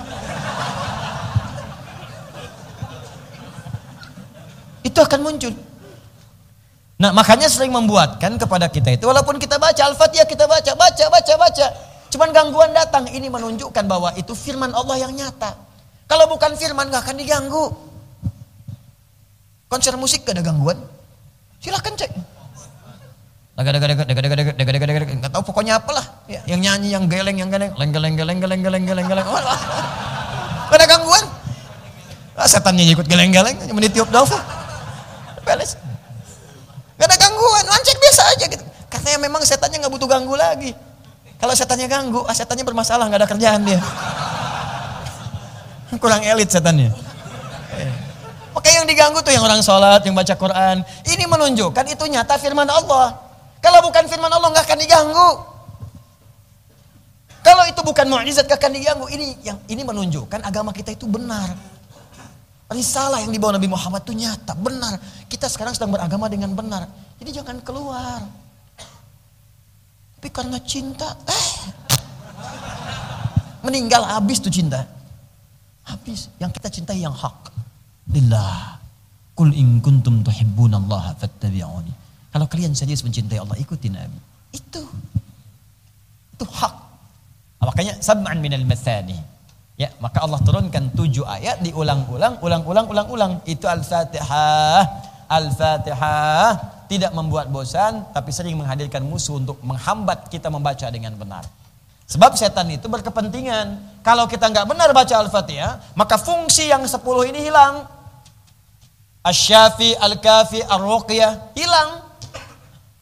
Itu 4.87 4.99
akan 5.03 5.21
muncul. 5.21 5.74
Nah, 6.95 7.11
makanya 7.11 7.51
sering 7.51 7.75
membuatkan 7.75 8.39
kepada 8.39 8.71
kita 8.71 8.95
itu 8.95 9.11
walaupun 9.11 9.35
kita 9.43 9.59
baca 9.59 9.83
Al-Fatihah, 9.91 10.27
kita 10.31 10.47
baca, 10.47 10.73
baca, 10.79 11.05
baca, 11.11 11.35
baca. 11.35 11.67
Cuman 12.15 12.31
gangguan 12.31 12.71
datang 12.71 13.11
ini 13.11 13.27
menunjukkan 13.27 13.85
bahwa 13.91 14.15
itu 14.15 14.31
firman 14.39 14.71
Allah 14.71 15.03
yang 15.03 15.11
nyata. 15.11 15.59
Kalau 16.07 16.31
bukan 16.31 16.55
firman 16.55 16.87
gak 16.95 17.03
akan 17.03 17.19
diganggu. 17.19 17.75
Konser 19.67 19.99
musik 19.99 20.23
gak 20.23 20.39
ada 20.39 20.47
gangguan. 20.47 20.79
Silahkan 21.59 21.99
cek. 21.99 22.15
Gak 25.19 25.33
tahu 25.35 25.43
pokoknya 25.43 25.83
apalah. 25.83 26.07
Yang 26.47 26.61
nyanyi, 26.63 26.89
yang 26.95 27.11
geleng, 27.11 27.37
yang 27.43 27.51
geleng. 27.51 27.75
geleng, 27.75 27.91
geleng 27.91 28.15
geleng 28.15 28.39
geleng 28.39 28.61
geleng 28.63 28.85
geleng 28.87 29.07
geleng. 29.11 29.27
Gak 30.71 30.79
ada 30.79 30.87
gangguan. 30.87 31.25
Setannya 32.35 32.87
ikut 32.95 33.07
geleng-geleng, 33.07 33.59
menitiup 33.75 34.11
doa. 34.15 34.39
Beres 35.43 35.75
gak 36.99 37.07
ada 37.11 37.17
gangguan 37.19 37.65
lancek 37.67 37.97
biasa 37.99 38.23
aja 38.37 38.45
gitu 38.51 38.65
katanya 38.91 39.19
memang 39.27 39.43
setannya 39.43 39.83
nggak 39.83 39.93
butuh 39.93 40.09
ganggu 40.09 40.35
lagi 40.39 40.71
kalau 41.43 41.53
setannya 41.53 41.91
ganggu 41.91 42.23
ah 42.25 42.35
setannya 42.35 42.63
bermasalah 42.63 43.11
nggak 43.11 43.21
ada 43.21 43.29
kerjaan 43.29 43.61
dia 43.67 43.81
kurang 46.03 46.23
elit 46.23 46.51
setannya 46.51 46.95
Oke 48.55 48.71
yang 48.71 48.87
diganggu 48.87 49.19
tuh 49.19 49.35
yang 49.35 49.43
orang 49.43 49.59
sholat, 49.67 49.99
yang 50.07 50.15
baca 50.15 50.31
Quran. 50.39 50.87
Ini 51.03 51.27
menunjukkan 51.27 51.85
itu 51.91 52.07
nyata 52.07 52.39
firman 52.39 52.71
Allah. 52.71 53.19
Kalau 53.59 53.83
bukan 53.83 54.07
firman 54.07 54.31
Allah 54.31 54.49
nggak 54.55 54.63
akan 54.63 54.79
diganggu. 54.79 55.31
Kalau 57.45 57.67
itu 57.67 57.81
bukan 57.83 58.07
mukjizat 58.09 58.47
nggak 58.47 58.63
akan 58.63 58.73
diganggu. 58.79 59.07
Ini 59.11 59.27
yang 59.43 59.59
ini 59.67 59.83
menunjukkan 59.83 60.47
agama 60.47 60.71
kita 60.71 60.95
itu 60.95 61.05
benar. 61.11 61.51
Risalah 62.75 63.23
yang 63.23 63.31
dibawa 63.31 63.55
Nabi 63.55 63.71
Muhammad 63.71 64.03
itu 64.03 64.19
nyata, 64.19 64.59
benar. 64.59 64.99
Kita 65.31 65.47
sekarang 65.47 65.79
sedang 65.79 65.95
beragama 65.95 66.27
dengan 66.27 66.51
benar. 66.59 66.91
Jadi 67.23 67.31
jangan 67.31 67.63
keluar. 67.63 68.27
Tapi 70.19 70.29
karena 70.35 70.59
cinta, 70.59 71.15
eh, 71.31 71.49
meninggal 73.63 74.03
habis 74.03 74.43
tuh 74.43 74.51
cinta. 74.51 74.83
Habis. 75.87 76.35
Yang 76.43 76.59
kita 76.59 76.69
cintai 76.75 76.99
yang 76.99 77.15
hak. 77.15 77.55
Lillah. 78.11 78.83
Kul 79.39 79.55
in 79.55 79.79
kuntum 79.79 80.27
tuhibbunallaha 80.27 81.15
fattabi'uni. 81.19 81.95
Kalau 82.35 82.47
kalian 82.51 82.75
saja 82.75 82.99
mencintai 82.99 83.39
Allah, 83.39 83.55
ikuti 83.55 83.87
Nabi. 83.87 84.19
Itu. 84.51 84.83
Itu 86.35 86.45
hak. 86.51 86.75
Makanya 87.65 87.99
sab'an 88.03 88.39
minal 88.43 88.63
mathani. 88.67 89.34
Ya, 89.75 89.91
maka 89.99 90.23
Allah 90.23 90.39
turunkan 90.39 90.95
tujuh 90.95 91.27
ayat 91.27 91.59
diulang-ulang, 91.59 92.39
ulang-ulang, 92.39 92.87
ulang-ulang. 92.87 93.33
Itu 93.43 93.67
Al-Fatihah. 93.67 94.87
Al-Fatihah 95.27 96.47
tidak 96.87 97.11
membuat 97.11 97.51
bosan, 97.51 98.07
tapi 98.15 98.31
sering 98.31 98.55
menghadirkan 98.55 99.03
musuh 99.03 99.43
untuk 99.43 99.59
menghambat 99.67 100.31
kita 100.31 100.47
membaca 100.47 100.87
dengan 100.95 101.19
benar. 101.19 101.43
Sebab 102.07 102.39
setan 102.39 102.71
itu 102.71 102.87
berkepentingan. 102.87 103.99
Kalau 104.07 104.31
kita 104.31 104.47
nggak 104.47 104.69
benar 104.71 104.95
baca 104.95 105.15
Al-Fatihah, 105.27 105.99
maka 105.99 106.23
fungsi 106.23 106.71
yang 106.71 106.87
sepuluh 106.87 107.27
ini 107.27 107.43
hilang. 107.43 107.91
Asyafi, 109.27 109.99
Al-Kafi, 109.99 110.71
Ar-Ruqyah 110.71 111.57
hilang. 111.59 112.05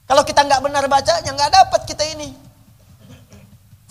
Kalau 0.08 0.24
kita 0.24 0.40
nggak 0.40 0.62
benar 0.64 0.88
bacanya, 0.88 1.30
nggak 1.36 1.52
dapat 1.52 1.80
kita 1.84 2.06
ini. 2.16 2.41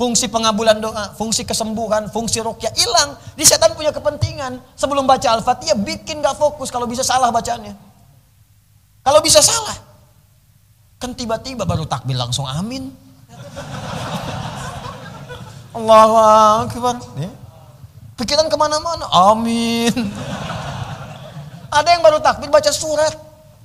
Fungsi 0.01 0.25
pengabulan 0.25 0.81
doa, 0.81 1.13
fungsi 1.13 1.45
kesembuhan, 1.45 2.09
fungsi 2.09 2.41
rukyah 2.41 2.73
hilang. 2.73 3.13
Di 3.37 3.45
setan 3.45 3.77
punya 3.77 3.93
kepentingan. 3.93 4.57
Sebelum 4.73 5.05
baca 5.05 5.37
Al-Fatihah 5.37 5.77
bikin 5.77 6.25
nggak 6.25 6.41
fokus 6.41 6.73
kalau 6.73 6.89
bisa 6.89 7.05
salah 7.05 7.29
bacanya. 7.29 7.77
Kalau 9.05 9.21
bisa 9.21 9.45
salah. 9.45 9.77
Kan 10.97 11.13
tiba-tiba 11.13 11.69
baru 11.69 11.85
takbir 11.85 12.17
langsung 12.17 12.49
amin. 12.49 12.89
Allahu 15.77 16.15
Akbar. 16.65 16.97
Ya. 17.21 17.29
Pikiran 18.17 18.49
ke 18.49 18.57
mana-mana. 18.57 19.05
Amin. 19.05 19.93
Ada 21.69 21.93
yang 21.93 22.01
baru 22.01 22.17
takbir 22.17 22.49
baca 22.49 22.73
surat. 22.73 23.13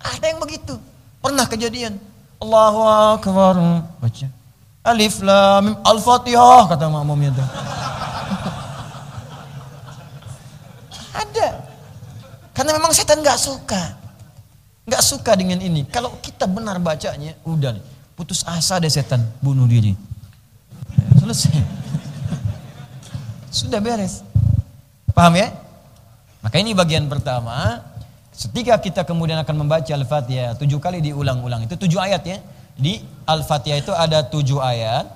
Ada 0.05 0.37
yang 0.37 0.41
begitu. 0.45 0.77
Pernah 1.25 1.49
kejadian. 1.49 1.97
Allahu 2.45 2.81
Akbar. 3.17 3.57
Baca. 4.05 4.46
Alif 4.87 5.19
Lam 5.19 5.83
Al-Fatihah 5.83 6.71
kata 6.71 6.87
makmumnya 6.87 7.35
tuh. 7.35 7.43
Ada. 11.27 11.49
Karena 12.55 12.71
memang 12.79 12.95
setan 12.95 13.19
nggak 13.19 13.41
suka. 13.41 13.83
nggak 14.87 15.03
suka 15.03 15.35
dengan 15.35 15.59
ini. 15.59 15.83
Kalau 15.91 16.23
kita 16.23 16.47
benar 16.47 16.79
bacanya, 16.79 17.35
udah 17.43 17.75
nih. 17.75 17.83
Putus 18.15 18.47
asa 18.47 18.79
deh 18.79 18.87
setan, 18.87 19.27
bunuh 19.43 19.67
diri. 19.67 19.99
Selesai. 21.19 21.59
Sudah 23.51 23.83
beres. 23.83 24.23
Paham 25.11 25.35
ya? 25.35 25.51
Maka 26.39 26.63
ini 26.63 26.71
bagian 26.71 27.11
pertama. 27.11 27.83
Ketika 28.31 28.79
kita 28.79 29.03
kemudian 29.03 29.41
akan 29.43 29.67
membaca 29.67 29.91
Al-Fatihah 29.91 30.55
tujuh 30.61 30.79
kali 30.79 31.03
diulang-ulang 31.03 31.67
itu 31.67 31.75
tujuh 31.75 31.99
ayat 31.99 32.23
ya. 32.23 32.39
Di 32.79 33.03
Al-Fatihah 33.27 33.79
itu 33.83 33.91
ada 33.91 34.23
tujuh 34.23 34.63
ayat, 34.63 35.11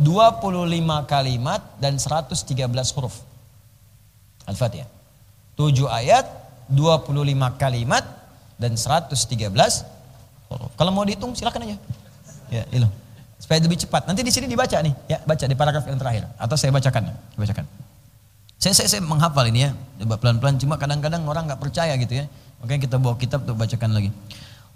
25 0.00 1.04
kalimat 1.04 1.60
dan 1.76 2.00
113 2.00 2.48
huruf. 2.96 3.20
Al-Fatihah. 4.48 4.88
Tujuh 5.54 5.86
ayat, 5.86 6.24
25 6.72 7.60
kalimat 7.60 8.02
dan 8.56 8.72
113 8.72 9.12
huruf. 10.48 10.72
Kalau 10.80 10.90
mau 10.96 11.04
dihitung 11.04 11.36
silakan 11.36 11.68
aja. 11.68 11.76
Ya, 12.48 12.64
itu. 12.72 12.88
Supaya 13.36 13.60
lebih 13.60 13.76
cepat. 13.84 14.08
Nanti 14.08 14.24
di 14.24 14.32
sini 14.32 14.48
dibaca 14.48 14.80
nih, 14.80 14.94
ya, 15.12 15.20
baca 15.20 15.44
di 15.44 15.52
paragraf 15.52 15.84
yang 15.84 16.00
terakhir 16.00 16.24
atau 16.40 16.56
saya 16.56 16.72
bacakan, 16.72 17.12
bacakan. 17.36 17.68
Saya, 18.62 18.72
saya, 18.78 18.88
saya 18.96 19.02
menghafal 19.02 19.44
ini 19.50 19.66
ya, 19.66 19.70
coba 20.06 20.16
pelan-pelan. 20.22 20.54
Cuma 20.56 20.78
kadang-kadang 20.78 21.26
orang 21.26 21.50
nggak 21.50 21.60
percaya 21.60 21.92
gitu 21.98 22.22
ya. 22.22 22.30
Makanya 22.62 22.80
kita 22.86 22.96
bawa 22.96 23.18
kitab 23.18 23.42
untuk 23.42 23.58
bacakan 23.58 23.90
lagi. 23.90 24.14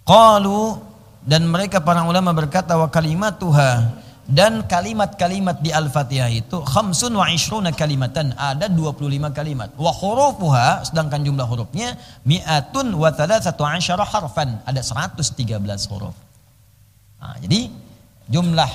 Qalu 0.02 0.82
dan 1.26 1.42
mereka 1.50 1.82
para 1.82 2.06
ulama 2.06 2.30
berkata 2.30 2.78
wa 2.78 2.86
kalimatuha 2.86 3.98
dan 4.26 4.62
kalimat-kalimat 4.66 5.58
di 5.62 5.70
Al-Fatihah 5.70 6.30
itu 6.30 6.58
khamsun 6.62 7.14
wa 7.14 7.26
ishruna 7.30 7.70
kalimatan 7.70 8.34
ada 8.34 8.66
25 8.70 9.06
kalimat. 9.34 9.70
Wa 9.74 9.90
hurufuha 9.90 10.86
sedangkan 10.86 11.26
jumlah 11.26 11.46
hurufnya 11.46 11.98
mi'atun 12.26 12.94
wa 12.94 13.10
thalathatu 13.10 13.62
asyara 13.66 14.06
harfan 14.06 14.58
ada 14.66 14.82
113 14.82 15.22
huruf. 15.90 16.14
Nah, 17.22 17.38
jadi 17.42 17.70
jumlah 18.30 18.70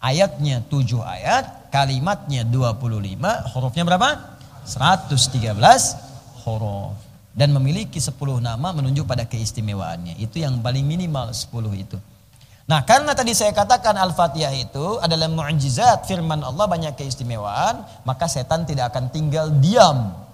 ayatnya 0.00 0.64
7 0.68 1.00
ayat 1.00 1.72
kalimatnya 1.72 2.44
25 2.48 3.52
hurufnya 3.52 3.84
berapa? 3.88 4.08
113 4.64 5.56
huruf 6.44 7.05
dan 7.36 7.52
memiliki 7.52 8.00
10 8.00 8.16
nama 8.40 8.72
menunjuk 8.72 9.04
pada 9.04 9.28
keistimewaannya. 9.28 10.16
Itu 10.16 10.40
yang 10.40 10.56
paling 10.64 10.88
minimal 10.88 11.36
10 11.36 11.52
itu. 11.76 12.00
Nah, 12.66 12.82
karena 12.82 13.14
tadi 13.14 13.30
saya 13.30 13.54
katakan 13.54 13.94
Al-Fatihah 13.94 14.50
itu 14.56 14.98
adalah 14.98 15.30
mukjizat 15.30 16.02
firman 16.08 16.42
Allah 16.42 16.66
banyak 16.66 16.98
keistimewaan, 16.98 17.84
maka 18.02 18.26
setan 18.26 18.66
tidak 18.66 18.90
akan 18.90 19.12
tinggal 19.14 19.52
diam. 19.62 20.26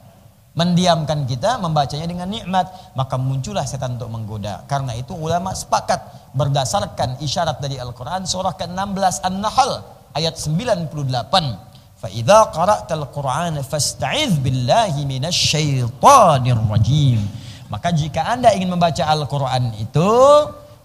Mendiamkan 0.53 1.25
kita 1.29 1.61
membacanya 1.61 2.09
dengan 2.09 2.29
nikmat, 2.29 2.69
maka 2.97 3.17
muncullah 3.21 3.65
setan 3.69 4.01
untuk 4.01 4.09
menggoda. 4.13 4.65
Karena 4.65 4.97
itu 4.97 5.13
ulama 5.13 5.53
sepakat 5.53 6.33
berdasarkan 6.33 7.21
isyarat 7.21 7.61
dari 7.61 7.77
Al-Qur'an 7.77 8.25
surah 8.25 8.57
ke-16 8.57 9.29
An-Nahl 9.29 9.85
ayat 10.17 10.37
98 10.37 11.72
فَإِذَا 12.02 12.54
قَرَأْتَ 12.54 12.90
الْقُرْآنَ 12.94 13.58
فَاسْتَعِذْ 13.66 14.46
بِاللَّهِ 14.46 14.94
مِنَ 15.10 15.24
الشَّيْطَانِ 15.26 16.44
الرَّجِيمِ 16.46 17.20
Maka 17.74 17.90
jika 17.90 18.22
anda 18.32 18.54
ingin 18.54 18.70
membaca 18.70 19.02
Al-Quran 19.02 19.74
itu, 19.82 20.12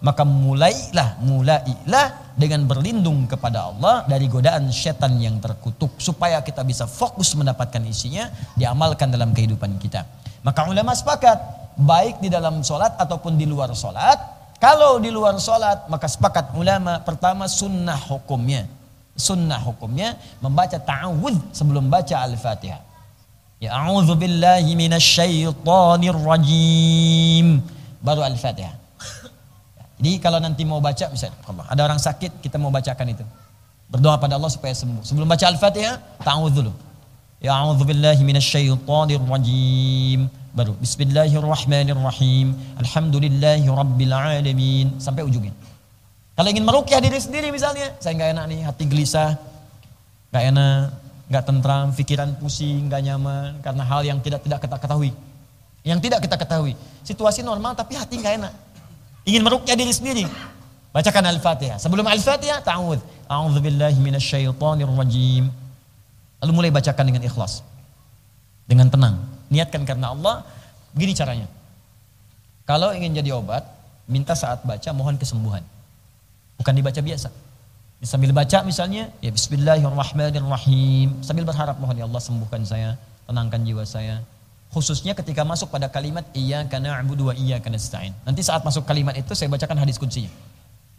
maka 0.03 0.27
mulailah, 0.27 1.15
mulailah 1.23 2.35
dengan 2.35 2.67
berlindung 2.67 3.23
kepada 3.23 3.71
Allah 3.71 4.03
dari 4.03 4.27
godaan 4.27 4.67
setan 4.67 5.15
yang 5.15 5.39
terkutuk 5.39 5.95
supaya 5.95 6.43
kita 6.43 6.59
bisa 6.67 6.83
fokus 6.83 7.31
mendapatkan 7.39 7.79
isinya 7.87 8.27
diamalkan 8.59 9.07
dalam 9.13 9.31
kehidupan 9.31 9.79
kita. 9.79 10.03
Maka 10.43 10.67
ulama 10.67 10.91
sepakat 10.91 11.39
baik 11.79 12.19
di 12.19 12.27
dalam 12.27 12.59
sholat 12.59 12.99
ataupun 12.99 13.39
di 13.39 13.47
luar 13.47 13.71
sholat. 13.71 14.19
Kalau 14.59 14.99
di 14.99 15.07
luar 15.07 15.39
sholat 15.39 15.87
maka 15.87 16.11
sepakat 16.11 16.51
ulama 16.51 16.99
pertama 16.99 17.47
sunnah 17.47 17.95
hukumnya. 17.95 18.67
Sunnah 19.18 19.58
hukumnya 19.66 20.14
membaca 20.38 20.78
ta'awudz 20.78 21.58
sebelum 21.58 21.90
baca 21.90 22.22
al-fatihah. 22.22 22.80
Ya 23.58 23.74
a'udzu 23.74 24.14
billahi 24.14 24.78
minasyaitonir 24.78 26.18
rajim. 26.22 27.58
Baru 27.98 28.22
al-fatihah. 28.22 28.78
Jadi 29.98 30.22
kalau 30.22 30.38
nanti 30.38 30.62
mau 30.62 30.78
baca 30.78 31.10
misalnya 31.10 31.34
ada 31.66 31.80
orang 31.82 31.98
sakit 31.98 32.38
kita 32.38 32.54
mau 32.62 32.70
bacakan 32.70 33.18
itu. 33.18 33.26
Berdoa 33.90 34.14
pada 34.22 34.38
Allah 34.38 34.52
supaya 34.52 34.70
sembuh. 34.76 35.02
Sebelum 35.02 35.26
baca 35.26 35.48
Al-Fatihah, 35.48 36.22
ta'awudz 36.22 36.54
dulu. 36.60 36.72
Ya 37.40 37.56
a'udzu 37.56 37.82
billahi 37.88 38.22
minasyaitonir 38.22 39.24
rajim. 39.26 40.28
Baru 40.54 40.76
bismillahirrahmanirrahim. 40.78 42.46
Alhamdulillahi 42.82 43.66
rabbil 43.66 44.14
alamin 44.14 44.86
sampai 45.02 45.24
ujungnya. 45.26 45.56
Kalau 46.38 46.48
ingin 46.54 46.62
merukyah 46.62 47.02
diri 47.02 47.18
sendiri 47.18 47.50
misalnya, 47.50 47.98
saya 47.98 48.14
nggak 48.14 48.30
enak 48.38 48.44
nih, 48.46 48.60
hati 48.62 48.86
gelisah, 48.86 49.34
nggak 50.30 50.44
enak, 50.54 50.82
nggak 51.26 51.42
tentram, 51.42 51.86
pikiran 51.90 52.30
pusing, 52.38 52.86
nggak 52.86 53.02
nyaman 53.02 53.58
karena 53.58 53.82
hal 53.82 54.06
yang 54.06 54.22
tidak 54.22 54.46
tidak 54.46 54.62
kita 54.62 54.78
ketahui. 54.78 55.10
Yang 55.82 55.98
tidak 56.06 56.22
kita 56.22 56.36
ketahui. 56.38 56.78
Situasi 57.02 57.42
normal 57.42 57.74
tapi 57.74 57.98
hati 57.98 58.22
nggak 58.22 58.34
enak 58.38 58.54
ingin 59.28 59.44
merukyah 59.44 59.76
diri 59.76 59.92
sendiri, 59.92 60.24
bacakan 60.88 61.28
Al-Fatihah. 61.28 61.76
Sebelum 61.76 62.08
Al-Fatihah, 62.08 62.64
ta'awudz. 62.64 63.28
A'udzu 63.28 63.60
billahi 63.60 64.00
minasyaitonir 64.00 64.88
rajim. 64.88 65.52
Lalu 66.40 66.52
mulai 66.56 66.70
bacakan 66.72 67.04
dengan 67.04 67.22
ikhlas. 67.28 67.60
Dengan 68.64 68.88
tenang. 68.88 69.20
Niatkan 69.52 69.84
karena 69.84 70.16
Allah. 70.16 70.48
Begini 70.96 71.12
caranya. 71.12 71.44
Kalau 72.64 72.96
ingin 72.96 73.12
jadi 73.20 73.36
obat, 73.36 73.68
minta 74.08 74.32
saat 74.32 74.64
baca 74.64 74.88
mohon 74.96 75.20
kesembuhan. 75.20 75.60
Bukan 76.58 76.74
dibaca 76.74 77.00
biasa. 77.00 77.30
Sambil 78.02 78.30
baca 78.30 78.62
misalnya, 78.62 79.10
ya 79.18 79.30
bismillahirrahmanirrahim. 79.34 81.18
Sambil 81.22 81.42
berharap 81.42 81.78
mohon 81.82 81.98
ya 81.98 82.06
Allah 82.06 82.22
sembuhkan 82.22 82.62
saya, 82.62 82.94
tenangkan 83.26 83.58
jiwa 83.66 83.82
saya, 83.82 84.22
khususnya 84.70 85.18
ketika 85.18 85.42
masuk 85.42 85.72
pada 85.74 85.90
kalimat 85.90 86.22
iya 86.30 86.62
karena 86.70 86.94
abu 86.94 87.18
dua 87.18 87.34
iya 87.34 87.58
karena 87.58 87.74
nasta'in. 87.74 88.14
Nanti 88.22 88.46
saat 88.46 88.62
masuk 88.62 88.86
kalimat 88.86 89.18
itu 89.18 89.34
saya 89.34 89.50
bacakan 89.50 89.82
hadis 89.82 89.98
kuncinya. 89.98 90.30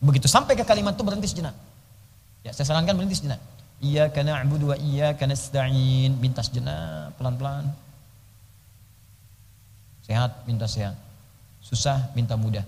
Begitu 0.04 0.28
sampai 0.28 0.60
ke 0.60 0.68
kalimat 0.68 0.96
itu 0.96 1.04
berhenti 1.08 1.28
sejenak. 1.32 1.56
Ya, 2.44 2.52
saya 2.52 2.68
sarankan 2.72 3.00
berhenti 3.00 3.20
sejenak. 3.20 3.40
Iya 3.80 4.12
karena 4.12 4.44
abu 4.44 4.60
dua 4.60 4.76
iya 4.76 5.16
karena 5.16 5.40
nasta'in. 5.40 6.20
Minta 6.20 6.44
sejenak 6.44 7.16
pelan-pelan. 7.16 7.72
Sehat, 10.04 10.44
minta 10.44 10.68
sehat. 10.68 11.00
Susah, 11.64 12.12
minta 12.12 12.36
mudah. 12.36 12.68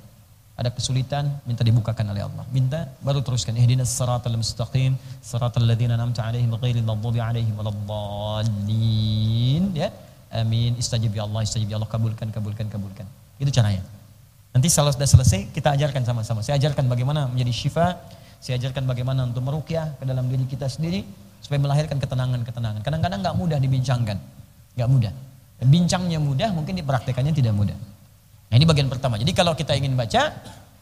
Ada 0.62 0.70
kesulitan, 0.78 1.26
minta 1.50 1.64
dibukakan 1.70 2.06
oleh 2.14 2.22
Allah. 2.28 2.46
Minta, 2.58 2.80
baru 3.08 3.20
teruskan. 3.26 3.54
Ihdinas 3.62 3.92
siratal 3.98 4.38
mustaqim, 4.42 4.94
siratal 5.30 5.66
ladzina 5.70 5.94
an'amta 5.98 6.22
'alaihim 6.22 6.52
ghairil 6.64 6.88
maghdubi 6.92 7.20
'alaihim 7.26 7.54
waladdallin. 7.60 9.64
Ya 9.82 9.90
Amin. 10.32 10.80
Istajib 10.80 11.12
ya 11.12 11.28
Allah, 11.28 11.44
istajib 11.44 11.68
ya 11.68 11.76
Allah, 11.76 11.92
kabulkan, 11.92 12.32
kabulkan, 12.32 12.72
kabulkan. 12.72 13.06
Itu 13.36 13.52
caranya. 13.52 13.84
Nanti 14.56 14.68
kalau 14.72 14.92
sudah 14.96 15.08
selesai, 15.08 15.52
kita 15.52 15.76
ajarkan 15.76 16.08
sama-sama. 16.08 16.40
Saya 16.46 16.56
ajarkan 16.60 16.88
bagaimana 16.88 17.28
menjadi 17.28 17.52
syifa, 17.52 18.00
saya 18.40 18.56
ajarkan 18.60 18.88
bagaimana 18.88 19.28
untuk 19.28 19.44
merukyah 19.44 20.00
ke 20.00 20.04
dalam 20.08 20.28
diri 20.32 20.48
kita 20.48 20.72
sendiri, 20.72 21.04
supaya 21.44 21.60
melahirkan 21.60 22.00
ketenangan-ketenangan. 22.00 22.80
Kadang-kadang 22.80 23.20
nggak 23.24 23.36
mudah 23.36 23.58
dibincangkan, 23.60 24.18
nggak 24.80 24.90
mudah. 24.94 25.14
Bincangnya 25.62 26.18
mudah, 26.18 26.50
mungkin 26.56 26.80
dipraktekannya 26.80 27.36
tidak 27.36 27.54
mudah. 27.54 27.78
Nah 28.52 28.56
ini 28.60 28.68
bagian 28.68 28.92
pertama. 28.92 29.16
Jadi 29.16 29.32
kalau 29.32 29.56
kita 29.56 29.72
ingin 29.80 29.96
baca, 29.96 30.28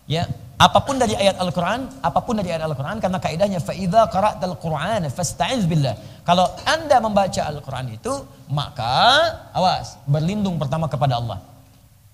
ya 0.10 0.26
apa 0.58 0.80
pun 0.82 0.98
dari 0.98 1.14
ayat 1.14 1.38
Al-Quran, 1.38 2.02
apa 2.02 2.20
pun 2.26 2.34
dari 2.42 2.50
ayat 2.50 2.66
Al-Quran, 2.66 2.98
karena 2.98 3.22
kaidahnya 3.22 3.62
faida 3.62 4.10
al 4.10 4.58
Quran 4.58 5.06
fasta'iz 5.06 5.70
billah. 5.70 5.94
Kalau 6.26 6.50
anda 6.66 6.98
membaca 6.98 7.46
Al-Quran 7.46 7.94
itu, 7.94 8.10
maka 8.50 9.22
awas, 9.54 10.02
berlindung 10.10 10.58
pertama 10.58 10.90
kepada 10.90 11.22
Allah. 11.22 11.38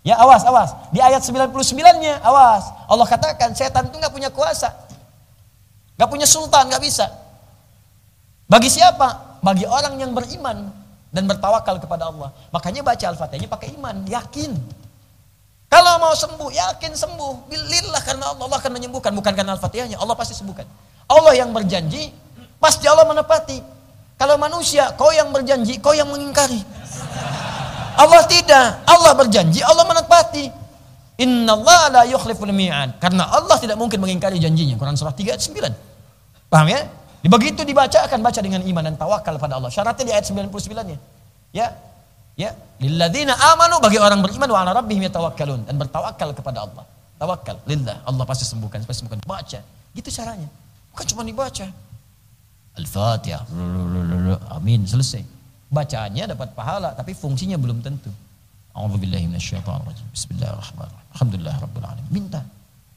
Ya 0.03 0.19
awas, 0.19 0.43
awas. 0.43 0.75
Di 0.91 0.99
ayat 0.99 1.23
99-nya, 1.23 2.21
awas. 2.21 2.69
Allah 2.85 3.07
katakan 3.07 3.55
setan 3.55 3.89
itu 3.89 3.95
nggak 3.95 4.13
punya 4.13 4.29
kuasa. 4.29 4.69
nggak 5.95 6.11
punya 6.11 6.27
sultan, 6.27 6.67
nggak 6.67 6.83
bisa. 6.83 7.07
Bagi 8.51 8.67
siapa? 8.67 9.39
Bagi 9.39 9.63
orang 9.63 9.95
yang 9.95 10.11
beriman 10.11 10.69
dan 11.09 11.23
bertawakal 11.25 11.79
kepada 11.79 12.11
Allah. 12.11 12.29
Makanya 12.51 12.83
baca 12.83 13.05
Al-Fatihahnya 13.15 13.47
pakai 13.47 13.73
iman, 13.79 14.03
yakin. 14.03 14.51
Kalau 15.75 15.99
mau 15.99 16.15
sembuh, 16.15 16.55
yakin 16.55 16.95
sembuh. 16.95 17.51
Bilillah 17.51 17.99
karena 17.99 18.31
Allah, 18.31 18.47
Allah 18.47 18.59
akan 18.63 18.71
menyembuhkan. 18.79 19.11
Bukan 19.11 19.35
karena 19.35 19.59
Al-Fatihahnya, 19.59 19.99
Allah 19.99 20.15
pasti 20.15 20.31
sembuhkan. 20.31 20.63
Allah 21.11 21.35
yang 21.35 21.51
berjanji, 21.51 22.15
pasti 22.63 22.87
Allah 22.87 23.03
menepati. 23.03 23.59
Kalau 24.15 24.39
manusia, 24.39 24.95
kau 24.95 25.11
yang 25.11 25.35
berjanji, 25.35 25.83
kau 25.83 25.91
yang 25.91 26.07
mengingkari. 26.07 26.63
Allah 27.99 28.23
tidak. 28.23 28.87
Allah 28.87 29.11
berjanji, 29.19 29.59
Allah 29.67 29.83
menepati. 29.83 30.47
Inna 31.19 31.59
Allah 31.59 31.81
la 31.91 32.01
yukhliful 32.07 32.55
mi'ad. 32.55 32.95
Karena 33.03 33.27
Allah 33.35 33.59
tidak 33.59 33.75
mungkin 33.75 33.99
mengingkari 33.99 34.39
janjinya. 34.39 34.79
Quran 34.79 34.95
surah 34.95 35.11
3 35.11 35.35
ayat 35.35 35.43
9. 35.43 35.75
Paham 36.47 36.71
ya? 36.71 36.87
Begitu 37.19 37.67
dibaca 37.67 38.07
akan 38.07 38.23
baca 38.23 38.39
dengan 38.39 38.63
iman 38.63 38.83
dan 38.87 38.95
tawakal 38.95 39.35
pada 39.35 39.59
Allah. 39.59 39.67
Syaratnya 39.67 40.07
di 40.07 40.13
ayat 40.15 40.23
99-nya. 40.23 40.97
Ya, 41.51 41.67
Ya, 41.67 41.71
lilladzina 42.83 43.33
amanu 43.55 43.79
bagi 43.79 43.95
orang 43.95 44.19
beriman 44.19 44.49
wa 44.51 44.59
ala 44.63 44.71
rabbihim 44.75 45.07
yatawakkalun 45.07 45.63
dan 45.63 45.75
bertawakal 45.79 46.35
kepada 46.35 46.67
Allah. 46.67 46.83
Tawakal 47.15 47.63
lillah, 47.63 48.03
Allah 48.03 48.25
pasti 48.27 48.43
sembuhkan, 48.43 48.83
pasti 48.83 49.07
sembuhkan. 49.07 49.23
Baca. 49.23 49.59
Gitu 49.95 50.09
caranya. 50.11 50.51
Bukan 50.91 51.05
cuma 51.15 51.23
dibaca. 51.23 51.67
Al-Fatihah. 52.75 53.47
Amin, 54.51 54.83
selesai. 54.83 55.23
Bacaannya 55.71 56.35
dapat 56.35 56.51
pahala, 56.51 56.91
tapi 56.91 57.15
fungsinya 57.15 57.55
belum 57.55 57.79
tentu. 57.79 58.11
A'udzubillahi 58.75 59.31
minasyaitonir 59.31 59.87
rajim. 59.87 60.07
Bismillahirrahmanirrahim. 60.11 61.07
Alhamdulillah 61.15 61.55
rabbil 61.63 61.85
alamin. 61.87 62.11
Minta. 62.11 62.43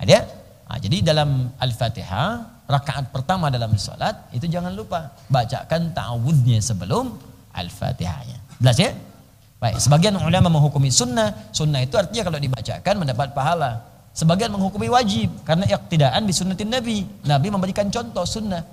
Ada? 0.00 0.24
Nah, 0.66 0.78
jadi 0.82 0.98
dalam 0.98 1.54
Al-Fatihah, 1.62 2.66
rakaat 2.66 3.14
pertama 3.14 3.46
dalam 3.54 3.78
salat 3.78 4.26
itu 4.34 4.50
jangan 4.50 4.74
lupa 4.74 5.14
bacakan 5.30 5.94
ta'awudnya 5.94 6.58
sebelum 6.58 7.14
Al-Fatihahnya. 7.54 8.58
Jelas 8.58 8.76
ya? 8.76 8.90
Baik, 9.62 9.78
sebagian 9.80 10.18
ulama 10.18 10.52
menghukumi 10.52 10.90
sunnah. 10.90 11.48
Sunnah 11.54 11.80
itu 11.86 11.94
artinya 11.96 12.28
kalau 12.28 12.38
dibacakan 12.42 12.94
mendapat 12.98 13.30
pahala. 13.32 13.86
Sebagian 14.12 14.50
menghukumi 14.52 14.90
wajib 14.90 15.30
karena 15.46 15.64
iktidaan 15.70 16.26
di 16.26 16.34
sunnatin 16.34 16.68
Nabi. 16.68 17.06
Nabi 17.24 17.48
memberikan 17.48 17.86
contoh 17.88 18.26
sunnah. 18.26 18.64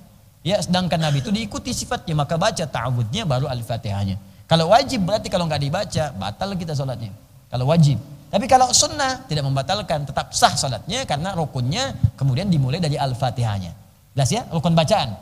Ya, 0.43 0.59
sedangkan 0.59 0.99
Nabi 0.99 1.23
itu 1.23 1.31
diikuti 1.31 1.71
sifatnya, 1.71 2.19
maka 2.19 2.35
baca 2.35 2.67
ta'awudnya 2.67 3.23
baru 3.23 3.47
Al-Fatihahnya. 3.47 4.19
Kalau 4.43 4.75
wajib 4.75 5.07
berarti 5.07 5.31
kalau 5.31 5.47
nggak 5.47 5.61
dibaca 5.61 6.03
batal 6.19 6.51
kita 6.59 6.75
sholatnya. 6.75 7.15
Kalau 7.47 7.69
wajib. 7.69 7.95
Tapi 8.33 8.49
kalau 8.49 8.73
sunnah 8.73 9.29
tidak 9.29 9.45
membatalkan, 9.45 10.09
tetap 10.09 10.33
sah 10.33 10.57
sholatnya 10.57 11.05
karena 11.05 11.37
rukunnya 11.37 11.93
kemudian 12.17 12.49
dimulai 12.49 12.81
dari 12.81 12.97
al-fatihahnya. 12.97 13.69
Jelas 14.17 14.29
ya, 14.33 14.41
rukun 14.49 14.73
bacaan. 14.73 15.13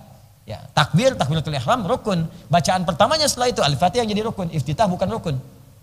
Ya, 0.48 0.64
takbir, 0.72 1.20
takbiratul 1.20 1.52
ihram 1.52 1.84
rukun. 1.84 2.24
Bacaan 2.48 2.88
pertamanya 2.88 3.28
setelah 3.28 3.52
itu 3.52 3.60
al-fatihah 3.60 4.08
jadi 4.08 4.24
rukun, 4.24 4.48
iftitah 4.56 4.88
bukan 4.88 5.12
rukun. 5.12 5.36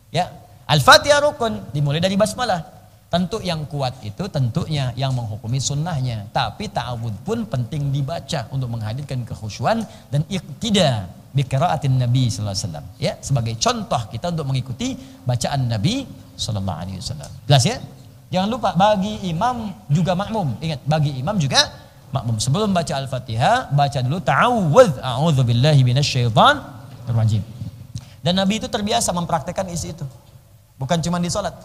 Ya, 0.09 0.33
al-fatihah 0.65 1.21
rukun 1.21 1.69
dimulai 1.77 2.01
dari 2.01 2.17
basmalah. 2.17 2.65
Tentu 3.13 3.45
yang 3.45 3.69
kuat 3.69 4.01
itu 4.05 4.25
tentunya 4.33 4.97
yang 4.97 5.13
menghukumi 5.13 5.61
sunnahnya. 5.61 6.33
Tapi 6.33 6.73
ta'awud 6.73 7.29
pun 7.29 7.45
penting 7.45 7.93
dibaca 7.93 8.49
untuk 8.57 8.73
menghadirkan 8.73 9.29
kekhusyuan 9.29 9.85
dan 10.09 10.25
iktida 10.33 11.13
biqiraatin 11.37 12.01
Nabi 12.01 12.33
sallallahu 12.33 12.57
alaihi 12.57 12.65
wasallam. 12.65 12.87
Ya, 12.97 13.13
sebagai 13.21 13.53
contoh 13.61 14.01
kita 14.09 14.33
untuk 14.33 14.49
mengikuti 14.49 14.97
bacaan 15.29 15.69
Nabi 15.69 16.09
sallallahu 16.39 16.79
alaihi 16.79 16.99
wasallam. 17.03 17.31
Jelas 17.51 17.65
ya? 17.67 17.77
Jangan 18.31 18.49
lupa 18.49 18.71
bagi 18.79 19.19
imam 19.27 19.75
juga 19.91 20.15
makmum. 20.15 20.55
Ingat, 20.63 20.81
bagi 20.87 21.19
imam 21.19 21.37
juga 21.37 21.69
makmum. 22.15 22.39
Sebelum 22.39 22.71
baca 22.71 22.95
Al-Fatihah, 22.95 23.75
baca 23.75 23.99
dulu 24.01 24.23
ta'awudz. 24.23 25.03
A'udzu 25.03 25.43
billahi 25.43 25.83
minasyaitonir 25.83 27.13
rajim. 27.13 27.43
Dan 28.23 28.37
Nabi 28.39 28.61
itu 28.61 28.69
terbiasa 28.71 29.11
mempraktekkan 29.17 29.67
isi 29.73 29.97
itu. 29.97 30.05
Bukan 30.79 31.03
cuma 31.03 31.19
di 31.19 31.27
salat. 31.33 31.57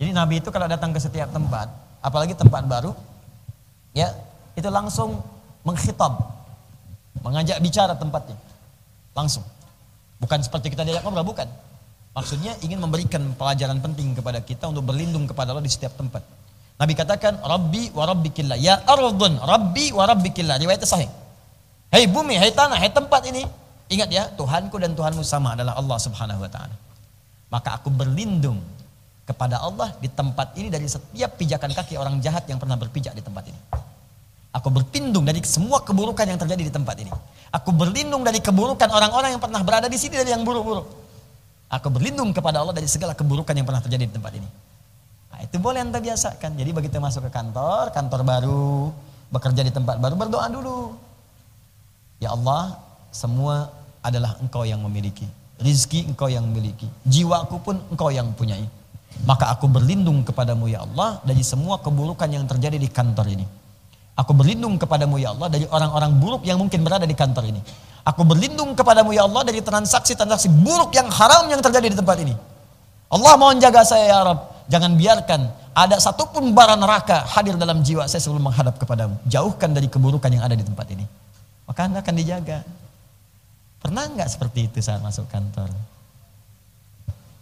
Jadi 0.00 0.10
Nabi 0.16 0.40
itu 0.40 0.48
kalau 0.48 0.64
datang 0.64 0.90
ke 0.96 0.98
setiap 0.98 1.28
tempat, 1.28 1.68
apalagi 2.00 2.32
tempat 2.32 2.64
baru, 2.64 2.96
ya 3.92 4.10
itu 4.56 4.64
langsung 4.72 5.20
mengkhitab, 5.60 6.16
mengajak 7.20 7.60
bicara 7.60 7.92
tempatnya, 7.92 8.40
langsung. 9.12 9.44
Bukan 10.16 10.40
seperti 10.40 10.72
kita 10.72 10.88
diajak 10.88 11.04
ngobrol, 11.04 11.28
bukan. 11.28 11.44
Maksudnya 12.10 12.58
ingin 12.66 12.82
memberikan 12.82 13.22
pelajaran 13.38 13.78
penting 13.78 14.18
kepada 14.18 14.42
kita 14.42 14.66
untuk 14.66 14.82
berlindung 14.82 15.30
kepada 15.30 15.54
Allah 15.54 15.62
di 15.62 15.70
setiap 15.70 15.94
tempat. 15.94 16.26
Nabi 16.80 16.96
katakan, 16.98 17.38
Rabbi 17.38 17.94
wa 17.94 18.04
rabbikillah. 18.08 18.58
Ya 18.58 18.82
ardun, 18.82 19.38
Rabbi 19.38 19.94
wa 19.94 20.10
rabbikillah. 20.10 20.58
Riwayatnya 20.58 20.88
sahih. 20.88 21.10
Hei 21.92 22.10
bumi, 22.10 22.34
hei 22.34 22.50
tanah, 22.50 22.82
hei 22.82 22.90
tempat 22.90 23.22
ini. 23.30 23.46
Ingat 23.90 24.08
ya, 24.10 24.26
Tuhanku 24.34 24.78
dan 24.78 24.94
Tuhanmu 24.94 25.22
sama 25.22 25.54
adalah 25.58 25.74
Allah 25.78 25.98
subhanahu 25.98 26.46
wa 26.46 26.50
ta'ala. 26.50 26.74
Maka 27.50 27.82
aku 27.82 27.90
berlindung 27.90 28.62
kepada 29.26 29.58
Allah 29.62 29.94
di 29.98 30.06
tempat 30.06 30.54
ini 30.58 30.70
dari 30.70 30.86
setiap 30.86 31.34
pijakan 31.38 31.74
kaki 31.74 31.98
orang 31.98 32.22
jahat 32.22 32.46
yang 32.46 32.58
pernah 32.58 32.78
berpijak 32.78 33.14
di 33.14 33.22
tempat 33.22 33.50
ini. 33.50 33.60
Aku 34.50 34.66
berlindung 34.70 35.22
dari 35.22 35.38
semua 35.46 35.82
keburukan 35.82 36.26
yang 36.26 36.38
terjadi 36.38 36.62
di 36.66 36.72
tempat 36.74 36.98
ini. 36.98 37.10
Aku 37.54 37.70
berlindung 37.70 38.26
dari 38.26 38.42
keburukan 38.42 38.90
orang-orang 38.90 39.34
yang 39.34 39.42
pernah 39.42 39.62
berada 39.62 39.86
di 39.86 39.98
sini 39.98 40.18
dari 40.18 40.34
yang 40.34 40.42
buruk-buruk. 40.42 40.99
Aku 41.70 41.86
berlindung 41.86 42.34
kepada 42.34 42.58
Allah 42.58 42.74
dari 42.74 42.90
segala 42.90 43.14
keburukan 43.14 43.54
yang 43.54 43.62
pernah 43.62 43.78
terjadi 43.78 44.10
di 44.10 44.12
tempat 44.12 44.34
ini. 44.34 44.48
Nah, 45.30 45.38
itu 45.46 45.56
boleh 45.62 45.86
anda 45.86 46.02
biasakan. 46.02 46.58
Jadi 46.58 46.70
begitu 46.74 46.98
masuk 46.98 47.30
ke 47.30 47.30
kantor, 47.30 47.94
kantor 47.94 48.26
baru, 48.26 48.90
bekerja 49.30 49.62
di 49.62 49.70
tempat 49.70 50.02
baru, 50.02 50.18
berdoa 50.18 50.50
dulu. 50.50 50.98
Ya 52.18 52.34
Allah, 52.34 52.74
semua 53.14 53.70
adalah 54.02 54.34
engkau 54.42 54.66
yang 54.66 54.82
memiliki. 54.82 55.30
Rizki 55.62 56.10
engkau 56.10 56.26
yang 56.26 56.42
memiliki. 56.42 56.90
Jiwaku 57.06 57.62
pun 57.62 57.78
engkau 57.86 58.10
yang 58.10 58.34
punyai. 58.34 58.66
Maka 59.22 59.52
aku 59.54 59.70
berlindung 59.70 60.26
kepadamu 60.26 60.66
ya 60.66 60.82
Allah 60.82 61.22
dari 61.22 61.44
semua 61.44 61.78
keburukan 61.78 62.26
yang 62.26 62.50
terjadi 62.50 62.80
di 62.80 62.88
kantor 62.90 63.26
ini. 63.30 63.46
Aku 64.18 64.32
berlindung 64.34 64.74
kepadamu 64.74 65.22
ya 65.22 65.32
Allah 65.36 65.48
dari 65.52 65.64
orang-orang 65.70 66.12
buruk 66.18 66.42
yang 66.44 66.58
mungkin 66.58 66.82
berada 66.82 67.06
di 67.06 67.14
kantor 67.14 67.44
ini. 67.46 67.60
Aku 68.04 68.24
berlindung 68.24 68.72
kepadamu 68.72 69.12
ya 69.12 69.28
Allah 69.28 69.44
dari 69.44 69.60
transaksi-transaksi 69.60 70.48
buruk 70.48 70.96
yang 70.96 71.08
haram 71.12 71.46
yang 71.52 71.60
terjadi 71.60 71.92
di 71.92 71.96
tempat 71.98 72.16
ini. 72.24 72.34
Allah 73.10 73.32
mohon 73.36 73.60
jaga 73.60 73.84
saya 73.84 74.08
ya 74.08 74.18
Rabb. 74.24 74.68
Jangan 74.70 74.94
biarkan 74.94 75.40
ada 75.74 75.96
satupun 75.98 76.54
bara 76.54 76.78
neraka 76.78 77.26
hadir 77.26 77.58
dalam 77.58 77.82
jiwa 77.82 78.06
saya 78.06 78.22
sebelum 78.22 78.46
menghadap 78.46 78.78
kepadamu. 78.78 79.18
Jauhkan 79.26 79.74
dari 79.74 79.90
keburukan 79.90 80.30
yang 80.30 80.46
ada 80.46 80.54
di 80.54 80.62
tempat 80.62 80.86
ini. 80.94 81.04
Maka 81.66 81.90
anda 81.90 82.00
akan 82.00 82.14
dijaga. 82.16 82.62
Pernah 83.82 84.04
nggak 84.14 84.28
seperti 84.30 84.70
itu 84.70 84.78
saat 84.80 85.02
masuk 85.02 85.26
kantor? 85.26 85.68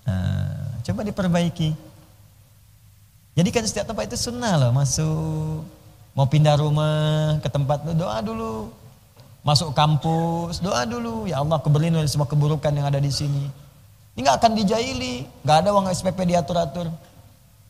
Nah, 0.09 0.69
Coba 0.89 1.05
diperbaiki. 1.05 1.77
Jadi 3.37 3.49
kan 3.53 3.61
setiap 3.69 3.93
tempat 3.93 4.09
itu 4.09 4.17
sunnah 4.17 4.57
loh 4.57 4.73
masuk. 4.73 5.61
Mau 6.17 6.25
pindah 6.25 6.57
rumah 6.57 7.37
ke 7.45 7.49
tempat 7.53 7.85
doa 7.93 8.17
dulu. 8.25 8.73
Masuk 9.47 9.73
kampus 9.73 10.61
doa 10.61 10.85
dulu. 10.85 11.25
Ya 11.31 11.41
Allah 11.41 11.57
aku 11.57 11.71
berlindung 11.71 12.03
dari 12.03 12.11
semua 12.11 12.29
keburukan 12.29 12.71
yang 12.75 12.87
ada 12.87 12.99
di 12.99 13.11
sini. 13.11 13.49
Ini 14.19 14.27
nggak 14.27 14.37
akan 14.43 14.53
dijaili. 14.59 15.27
nggak 15.47 15.57
ada 15.63 15.69
uang 15.71 15.87
SPP 15.95 16.19
diatur-atur. 16.27 16.91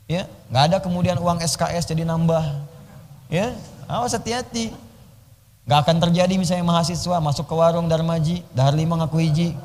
Ya, 0.09 0.25
nggak 0.49 0.65
ada 0.73 0.77
kemudian 0.81 1.21
uang 1.21 1.45
SKS 1.45 1.85
jadi 1.85 2.09
nambah. 2.09 2.41
Ya, 3.29 3.53
awas 3.85 4.17
hati-hati. 4.17 4.73
Nggak 5.69 5.79
akan 5.85 5.97
terjadi 6.09 6.35
misalnya 6.41 6.65
mahasiswa 6.65 7.21
masuk 7.21 7.45
ke 7.45 7.53
warung 7.53 7.93
Darmaji, 7.93 8.41
dahar 8.57 8.73
lima 8.73 8.97
ngaku 8.97 9.21
hiji. 9.21 9.53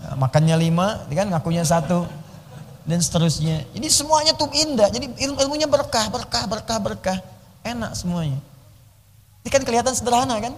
Ya 0.00 0.16
makannya 0.16 0.56
lima, 0.58 1.06
kan 1.06 1.28
ngakunya 1.28 1.62
satu 1.62 2.02
dan 2.88 2.98
seterusnya. 2.98 3.62
Jadi 3.70 3.88
semuanya 3.92 4.32
tuh 4.34 4.50
indah. 4.50 4.90
Jadi 4.90 5.06
ilmu 5.22 5.38
ilmunya 5.38 5.68
berkah, 5.70 6.10
berkah, 6.10 6.44
berkah, 6.50 6.78
berkah. 6.82 7.18
Enak 7.62 7.94
semuanya. 7.94 8.40
Ini 9.40 9.48
kan 9.48 9.64
kelihatan 9.64 9.96
sederhana 9.96 10.36
kan? 10.36 10.52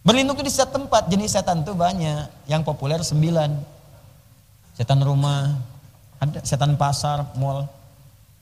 Berlindung 0.00 0.34
tuh 0.34 0.46
di 0.46 0.52
setiap 0.52 0.74
tempat. 0.74 1.06
Jenis 1.06 1.36
setan 1.36 1.62
tuh 1.62 1.76
banyak. 1.76 2.26
Yang 2.48 2.62
populer 2.66 3.00
sembilan. 3.04 3.52
Setan 4.74 5.04
rumah, 5.04 5.60
ada 6.16 6.40
setan 6.40 6.72
pasar, 6.74 7.36
mall. 7.36 7.68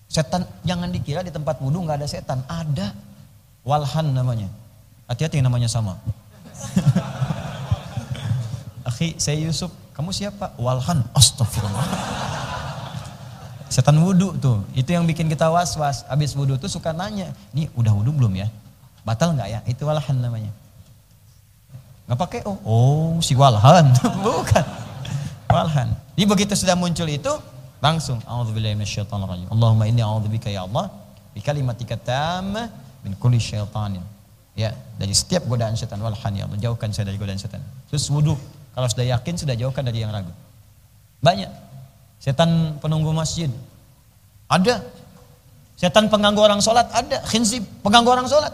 Setan 0.07 0.47
jangan 0.63 0.89
dikira 0.89 1.21
di 1.21 1.35
tempat 1.35 1.59
wudhu 1.59 1.83
nggak 1.83 1.99
ada 1.99 2.09
setan. 2.09 2.41
Ada. 2.47 2.95
Walhan 3.67 4.15
namanya. 4.15 4.49
Hati-hati 5.11 5.43
namanya 5.43 5.67
sama. 5.67 5.99
Akhi, 8.89 9.19
saya 9.19 9.37
Yusuf. 9.43 9.69
Kamu 9.93 10.15
siapa? 10.15 10.55
Walhan. 10.57 11.05
Astagfirullah. 11.13 11.87
Setan 13.69 13.99
wudhu 14.01 14.39
tuh. 14.41 14.65
Itu 14.73 14.95
yang 14.95 15.05
bikin 15.05 15.29
kita 15.29 15.51
was-was. 15.51 16.07
Habis 16.09 16.33
wudhu 16.39 16.57
tuh 16.57 16.71
suka 16.71 16.95
nanya. 16.95 17.35
Ini 17.53 17.69
udah 17.75 17.93
wudhu 17.93 18.15
belum 18.15 18.33
ya? 18.39 18.49
Batal 19.09 19.33
nggak 19.33 19.49
ya? 19.49 19.61
Itu 19.65 19.89
walhan 19.89 20.21
namanya. 20.21 20.53
Nggak 22.05 22.19
pakai 22.21 22.41
oh. 22.45 22.61
Oh 22.69 23.17
si 23.25 23.33
walhan. 23.33 23.89
Bukan. 24.29 24.65
Walhan. 25.49 25.97
Jadi 26.13 26.27
begitu 26.29 26.53
sudah 26.53 26.77
muncul 26.77 27.09
itu. 27.09 27.33
Langsung. 27.81 28.21
Allahumma 28.29 29.89
inni 29.89 30.05
a'udzubika 30.05 30.53
ya 30.53 30.69
Allah. 30.69 30.93
Bi 31.33 31.41
kalimatika 31.41 31.97
tammah 31.97 32.69
min 33.01 33.17
kulli 33.17 33.41
syaitanin. 33.41 34.05
Ya, 34.59 34.75
dari 34.99 35.15
setiap 35.15 35.47
godaan 35.47 35.79
setan 35.79 36.03
walhan 36.03 36.35
ya 36.35 36.45
Allah, 36.51 36.59
jauhkan 36.59 36.91
saya 36.91 37.07
dari 37.07 37.15
godaan 37.15 37.39
setan. 37.39 37.63
Terus 37.87 38.11
wudhu, 38.11 38.35
kalau 38.75 38.91
sudah 38.91 39.07
yakin, 39.07 39.39
sudah 39.39 39.55
jauhkan 39.55 39.87
dari 39.87 40.03
yang 40.03 40.11
ragu. 40.11 40.35
Banyak. 41.23 41.47
Setan 42.19 42.75
penunggu 42.83 43.15
masjid. 43.15 43.47
Ada. 44.51 44.83
Setan 45.79 46.11
pengganggu 46.11 46.43
orang 46.43 46.59
sholat. 46.59 46.91
Ada. 46.91 47.23
Khinzib. 47.31 47.63
Pengganggu 47.87 48.11
orang 48.11 48.27
sholat. 48.27 48.51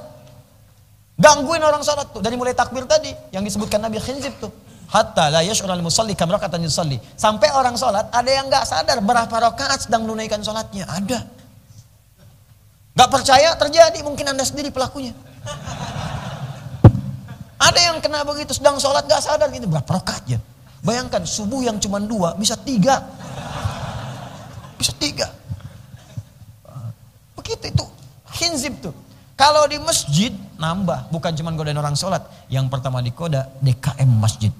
Gangguin 1.14 1.62
orang 1.62 1.82
sholat 1.86 2.10
tuh. 2.10 2.20
Dari 2.22 2.34
mulai 2.34 2.54
takbir 2.54 2.86
tadi. 2.86 3.14
Yang 3.30 3.54
disebutkan 3.54 3.82
Nabi 3.82 4.02
khinzib 4.02 4.34
tuh. 4.42 4.50
Hatta 4.90 5.26
la 5.32 5.40
yash'ural 5.42 5.82
musalli 5.82 6.14
kam 6.14 6.30
rakatan 6.30 6.62
yusalli. 6.62 6.98
Sampai 7.18 7.50
orang 7.54 7.74
sholat 7.74 8.10
ada 8.14 8.30
yang 8.30 8.46
gak 8.46 8.66
sadar 8.66 9.02
berapa 9.02 9.32
rakaat 9.32 9.86
sedang 9.90 10.06
menunaikan 10.06 10.42
sholatnya. 10.42 10.86
Ada. 10.86 11.18
Gak 12.94 13.10
percaya 13.10 13.58
terjadi 13.58 13.98
mungkin 14.06 14.30
anda 14.30 14.46
sendiri 14.46 14.70
pelakunya. 14.70 15.10
Ada 17.58 17.80
yang 17.90 17.98
kena 17.98 18.22
begitu, 18.22 18.52
sedang 18.54 18.78
sholat 18.78 19.08
gak 19.08 19.24
sadar 19.24 19.48
gitu, 19.50 19.66
berapa 19.66 19.88
rakaat 19.88 20.30
ya? 20.30 20.38
Bayangkan 20.84 21.24
subuh 21.24 21.64
yang 21.64 21.80
cuma 21.80 21.96
dua, 21.96 22.36
bisa 22.36 22.54
tiga. 22.60 23.00
Bisa 24.76 24.92
tiga. 24.94 25.32
Begitu 27.34 27.72
itu, 27.72 27.84
hinzib 28.36 28.78
tuh. 28.84 28.94
Kalau 29.34 29.64
di 29.64 29.80
masjid 29.80 30.30
nambah, 30.56 31.10
bukan 31.10 31.32
cuma 31.36 31.52
godain 31.52 31.78
orang 31.78 31.96
sholat. 31.98 32.22
Yang 32.48 32.70
pertama 32.70 33.00
dikoda 33.00 33.50
DKM 33.60 34.10
masjid. 34.20 34.52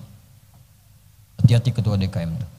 Hati-hati 1.41 1.71
ketua 1.75 1.99
DKM 1.99 2.31
tuh. 2.35 2.51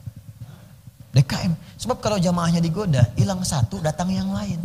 DKM. 1.16 1.52
Sebab 1.80 1.98
kalau 2.04 2.20
jamaahnya 2.20 2.60
digoda, 2.60 3.08
hilang 3.16 3.40
satu 3.40 3.80
datang 3.80 4.12
yang 4.12 4.28
lain. 4.36 4.60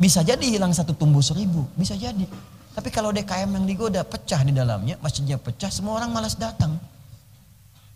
Bisa 0.00 0.24
jadi 0.24 0.42
hilang 0.42 0.72
satu 0.72 0.96
tumbuh 0.96 1.20
seribu, 1.20 1.68
bisa 1.76 1.92
jadi. 1.92 2.24
Tapi 2.72 2.88
kalau 2.88 3.12
DKM 3.12 3.52
yang 3.52 3.66
digoda 3.68 4.00
pecah 4.00 4.40
di 4.40 4.56
dalamnya, 4.56 4.96
masjidnya 5.04 5.36
pecah, 5.36 5.68
semua 5.68 6.00
orang 6.00 6.08
malas 6.08 6.34
datang. 6.40 6.80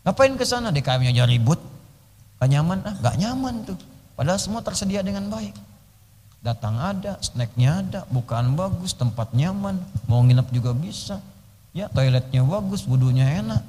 Ngapain 0.05 0.37
ke 0.37 0.45
sana? 0.45 0.69
DKM-nya 0.71 1.25
ribut. 1.25 1.59
Gak 2.37 2.53
nyaman 2.53 2.85
ah, 2.85 2.95
gak 3.01 3.17
nyaman 3.17 3.65
tuh. 3.65 3.79
Padahal 4.13 4.37
semua 4.37 4.61
tersedia 4.61 5.01
dengan 5.01 5.27
baik. 5.33 5.57
Datang 6.45 6.79
ada, 6.79 7.19
snacknya 7.19 7.83
ada, 7.83 8.01
bukaan 8.09 8.55
bagus, 8.55 8.95
tempat 8.95 9.35
nyaman, 9.35 9.81
mau 10.07 10.23
nginep 10.23 10.49
juga 10.55 10.71
bisa. 10.77 11.19
Ya 11.77 11.91
toiletnya 11.91 12.41
bagus, 12.47 12.87
wudhunya 12.89 13.45
enak. 13.45 13.63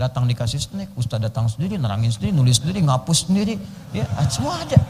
Datang 0.00 0.24
dikasih 0.24 0.56
snack, 0.56 0.88
ustaz 0.96 1.20
datang 1.20 1.44
sendiri, 1.44 1.76
nerangin 1.76 2.08
sendiri, 2.08 2.32
nulis 2.32 2.56
sendiri, 2.56 2.80
ngapus 2.80 3.28
sendiri. 3.28 3.60
Ya, 3.92 4.08
semua 4.32 4.56
ada. 4.56 4.80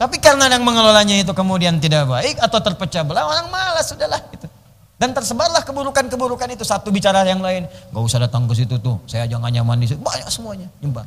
Tapi 0.00 0.16
karena 0.16 0.48
yang 0.48 0.64
mengelolanya 0.64 1.12
itu 1.20 1.28
kemudian 1.36 1.76
tidak 1.76 2.08
baik 2.08 2.40
atau 2.40 2.56
terpecah 2.56 3.04
belah, 3.04 3.28
orang 3.28 3.52
malas 3.52 3.92
sudahlah 3.92 4.16
itu. 4.32 4.48
Dan 4.96 5.12
tersebarlah 5.12 5.60
keburukan-keburukan 5.60 6.48
itu. 6.56 6.64
Satu 6.64 6.88
bicara 6.88 7.20
yang 7.28 7.44
lain, 7.44 7.68
gak 7.68 8.00
usah 8.00 8.16
datang 8.16 8.48
ke 8.48 8.56
situ 8.56 8.80
tuh, 8.80 8.96
saya 9.04 9.28
jangan 9.28 9.52
nyaman 9.52 9.76
di 9.76 9.92
situ. 9.92 10.00
Banyak 10.00 10.28
semuanya, 10.32 10.72
nyebar. 10.80 11.04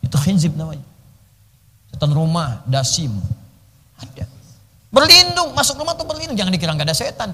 Itu 0.00 0.16
khinzib 0.16 0.56
namanya. 0.56 0.84
Setan 1.92 2.12
rumah, 2.16 2.64
dasim. 2.64 3.12
Ada. 4.00 4.24
Berlindung, 4.92 5.56
masuk 5.56 5.80
rumah 5.80 5.96
tuh 5.96 6.04
berlindung, 6.04 6.36
jangan 6.36 6.52
dikira 6.52 6.76
gak 6.76 6.84
ada 6.84 6.92
setan. 6.92 7.32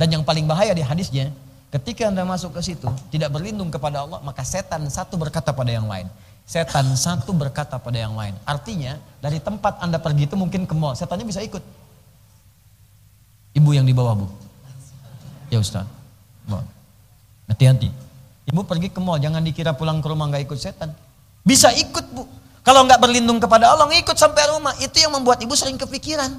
Dan 0.00 0.08
yang 0.08 0.24
paling 0.24 0.48
bahaya 0.48 0.72
di 0.72 0.80
hadisnya, 0.80 1.28
ketika 1.68 2.08
anda 2.08 2.24
masuk 2.24 2.56
ke 2.56 2.64
situ, 2.64 2.88
tidak 3.12 3.28
berlindung 3.36 3.68
kepada 3.68 4.08
Allah, 4.08 4.24
maka 4.24 4.40
setan 4.40 4.80
satu 4.88 5.20
berkata 5.20 5.52
pada 5.52 5.68
yang 5.68 5.84
lain. 5.84 6.08
Setan 6.46 6.88
satu 6.94 7.34
berkata 7.34 7.76
pada 7.76 7.98
yang 7.98 8.14
lain. 8.14 8.32
Artinya 8.46 8.96
dari 9.18 9.42
tempat 9.42 9.82
anda 9.82 9.98
pergi 9.98 10.30
itu 10.30 10.38
mungkin 10.38 10.62
ke 10.62 10.74
mall. 10.78 10.94
Setannya 10.94 11.26
bisa 11.26 11.42
ikut. 11.42 11.58
Ibu 13.56 13.70
yang 13.74 13.82
di 13.82 13.90
bawah 13.90 14.14
bu. 14.14 14.26
Ya 15.50 15.58
Ustaz. 15.58 15.90
Hati-hati. 17.50 17.90
Ibu 18.46 18.62
pergi 18.62 18.94
ke 18.94 19.02
mall. 19.02 19.18
Jangan 19.18 19.42
dikira 19.42 19.74
pulang 19.74 19.98
ke 19.98 20.06
rumah 20.06 20.30
nggak 20.30 20.46
ikut 20.46 20.58
setan. 20.60 20.94
Bisa 21.42 21.74
ikut 21.74 22.14
bu. 22.14 22.22
Kalau 22.62 22.86
nggak 22.86 23.02
berlindung 23.02 23.42
kepada 23.42 23.72
Allah 23.74 23.90
ikut 23.90 24.14
sampai 24.14 24.46
rumah. 24.54 24.70
Itu 24.78 25.02
yang 25.02 25.18
membuat 25.18 25.42
ibu 25.42 25.56
sering 25.58 25.80
kepikiran. 25.80 26.30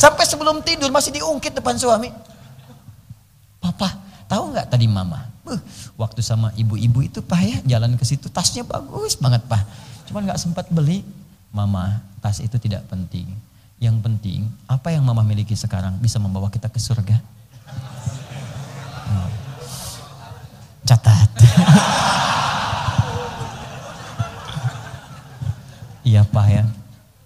Sampai 0.00 0.15
sebelum 0.26 0.58
tidur 0.66 0.90
masih 0.90 1.14
diungkit 1.14 1.54
depan 1.54 1.78
suami. 1.78 2.10
Papa, 3.62 3.94
tahu 4.26 4.50
nggak 4.54 4.70
tadi 4.70 4.86
mama? 4.90 5.26
Uh, 5.46 5.58
waktu 5.94 6.18
sama 6.22 6.50
ibu-ibu 6.58 7.02
itu 7.06 7.22
pak 7.22 7.38
ya 7.38 7.78
jalan 7.78 7.94
ke 7.94 8.02
situ 8.02 8.26
tasnya 8.26 8.66
bagus 8.66 9.14
banget 9.18 9.42
pak. 9.46 9.62
Cuman 10.10 10.26
nggak 10.26 10.42
sempat 10.42 10.66
beli. 10.70 11.04
Mama, 11.54 12.02
tas 12.20 12.40
itu 12.42 12.58
tidak 12.60 12.84
penting. 12.90 13.30
Yang 13.80 13.96
penting 14.02 14.50
apa 14.68 14.90
yang 14.92 15.06
mama 15.06 15.22
miliki 15.24 15.56
sekarang 15.56 15.96
bisa 16.02 16.18
membawa 16.20 16.52
kita 16.52 16.68
ke 16.68 16.76
surga. 16.76 17.16
Hmm. 19.06 19.30
Catat. 20.84 21.30
iya 26.10 26.26
pak 26.26 26.46
ya. 26.50 26.66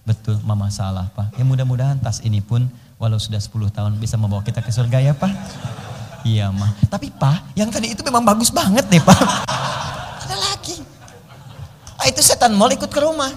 Betul 0.06 0.38
mama 0.46 0.70
salah 0.70 1.10
pak. 1.10 1.34
Ya 1.34 1.42
mudah-mudahan 1.42 1.98
tas 1.98 2.22
ini 2.22 2.38
pun 2.44 2.70
walau 3.00 3.16
sudah 3.16 3.40
10 3.40 3.72
tahun 3.72 3.96
bisa 3.96 4.20
membawa 4.20 4.44
kita 4.44 4.60
ke 4.60 4.68
surga 4.68 5.00
ya 5.00 5.16
pak. 5.16 5.32
Iya 6.20 6.52
mah. 6.52 6.76
Tapi 6.92 7.08
pak, 7.08 7.56
yang 7.56 7.72
tadi 7.72 7.96
itu 7.96 8.04
memang 8.04 8.20
bagus 8.20 8.52
banget 8.52 8.84
deh 8.92 9.00
pak. 9.00 9.16
Ada 10.28 10.36
lagi. 10.36 10.84
Ah, 11.96 12.04
itu 12.12 12.20
setan 12.20 12.52
mau 12.52 12.68
ikut 12.68 12.92
ke 12.92 13.00
rumah. 13.00 13.32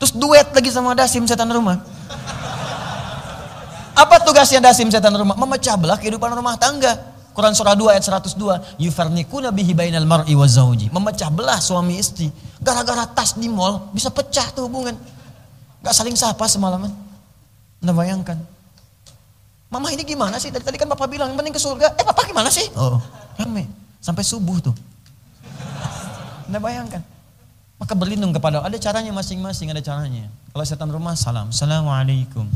Terus 0.00 0.16
duet 0.16 0.48
lagi 0.56 0.72
sama 0.72 0.96
Dasim 0.96 1.28
setan 1.28 1.52
rumah. 1.52 1.84
Apa 3.92 4.24
tugasnya 4.24 4.64
Dasim 4.64 4.88
setan 4.88 5.12
rumah? 5.12 5.36
Memecah 5.36 5.76
belah 5.76 6.00
kehidupan 6.00 6.32
rumah 6.32 6.56
tangga. 6.56 6.96
Quran 7.36 7.52
surah 7.52 7.76
2 7.76 7.92
ayat 7.92 8.08
102. 8.08 8.80
Yufarnikuna 8.80 9.52
bihi 9.52 9.76
bainal 9.76 10.08
mar'i 10.08 10.32
wa 10.32 10.48
zawji. 10.48 10.88
Memecah 10.88 11.28
belah 11.28 11.60
suami 11.60 12.00
istri. 12.00 12.32
Gara-gara 12.64 13.04
tas 13.04 13.36
di 13.36 13.52
mall 13.52 13.92
bisa 13.92 14.08
pecah 14.08 14.48
tuh 14.56 14.64
hubungan. 14.64 14.96
Gak 15.84 15.92
saling 15.92 16.16
sapa 16.16 16.48
semalaman. 16.48 17.03
Anda 17.84 17.92
bayangkan. 17.92 18.40
Mama 19.68 19.92
ini 19.92 20.08
gimana 20.08 20.40
sih? 20.40 20.48
Dari 20.48 20.64
tadi 20.64 20.80
kan 20.80 20.88
Bapak 20.88 21.04
bilang 21.04 21.28
yang 21.28 21.36
penting 21.36 21.52
ke 21.52 21.60
surga. 21.60 21.92
Eh 22.00 22.04
Bapak 22.08 22.24
gimana 22.24 22.48
sih? 22.48 22.64
Oh, 22.72 22.96
rame. 23.36 23.68
Sampai 24.00 24.24
subuh 24.24 24.56
tuh. 24.64 24.72
Anda 26.48 26.64
bayangkan. 26.64 27.04
Maka 27.76 27.92
berlindung 27.92 28.32
kepada 28.32 28.64
Ada 28.64 28.80
caranya 28.80 29.12
masing-masing, 29.12 29.68
ada 29.68 29.84
caranya. 29.84 30.32
Kalau 30.56 30.64
setan 30.64 30.88
rumah, 30.88 31.12
salam. 31.12 31.52
Assalamualaikum. 31.52 32.48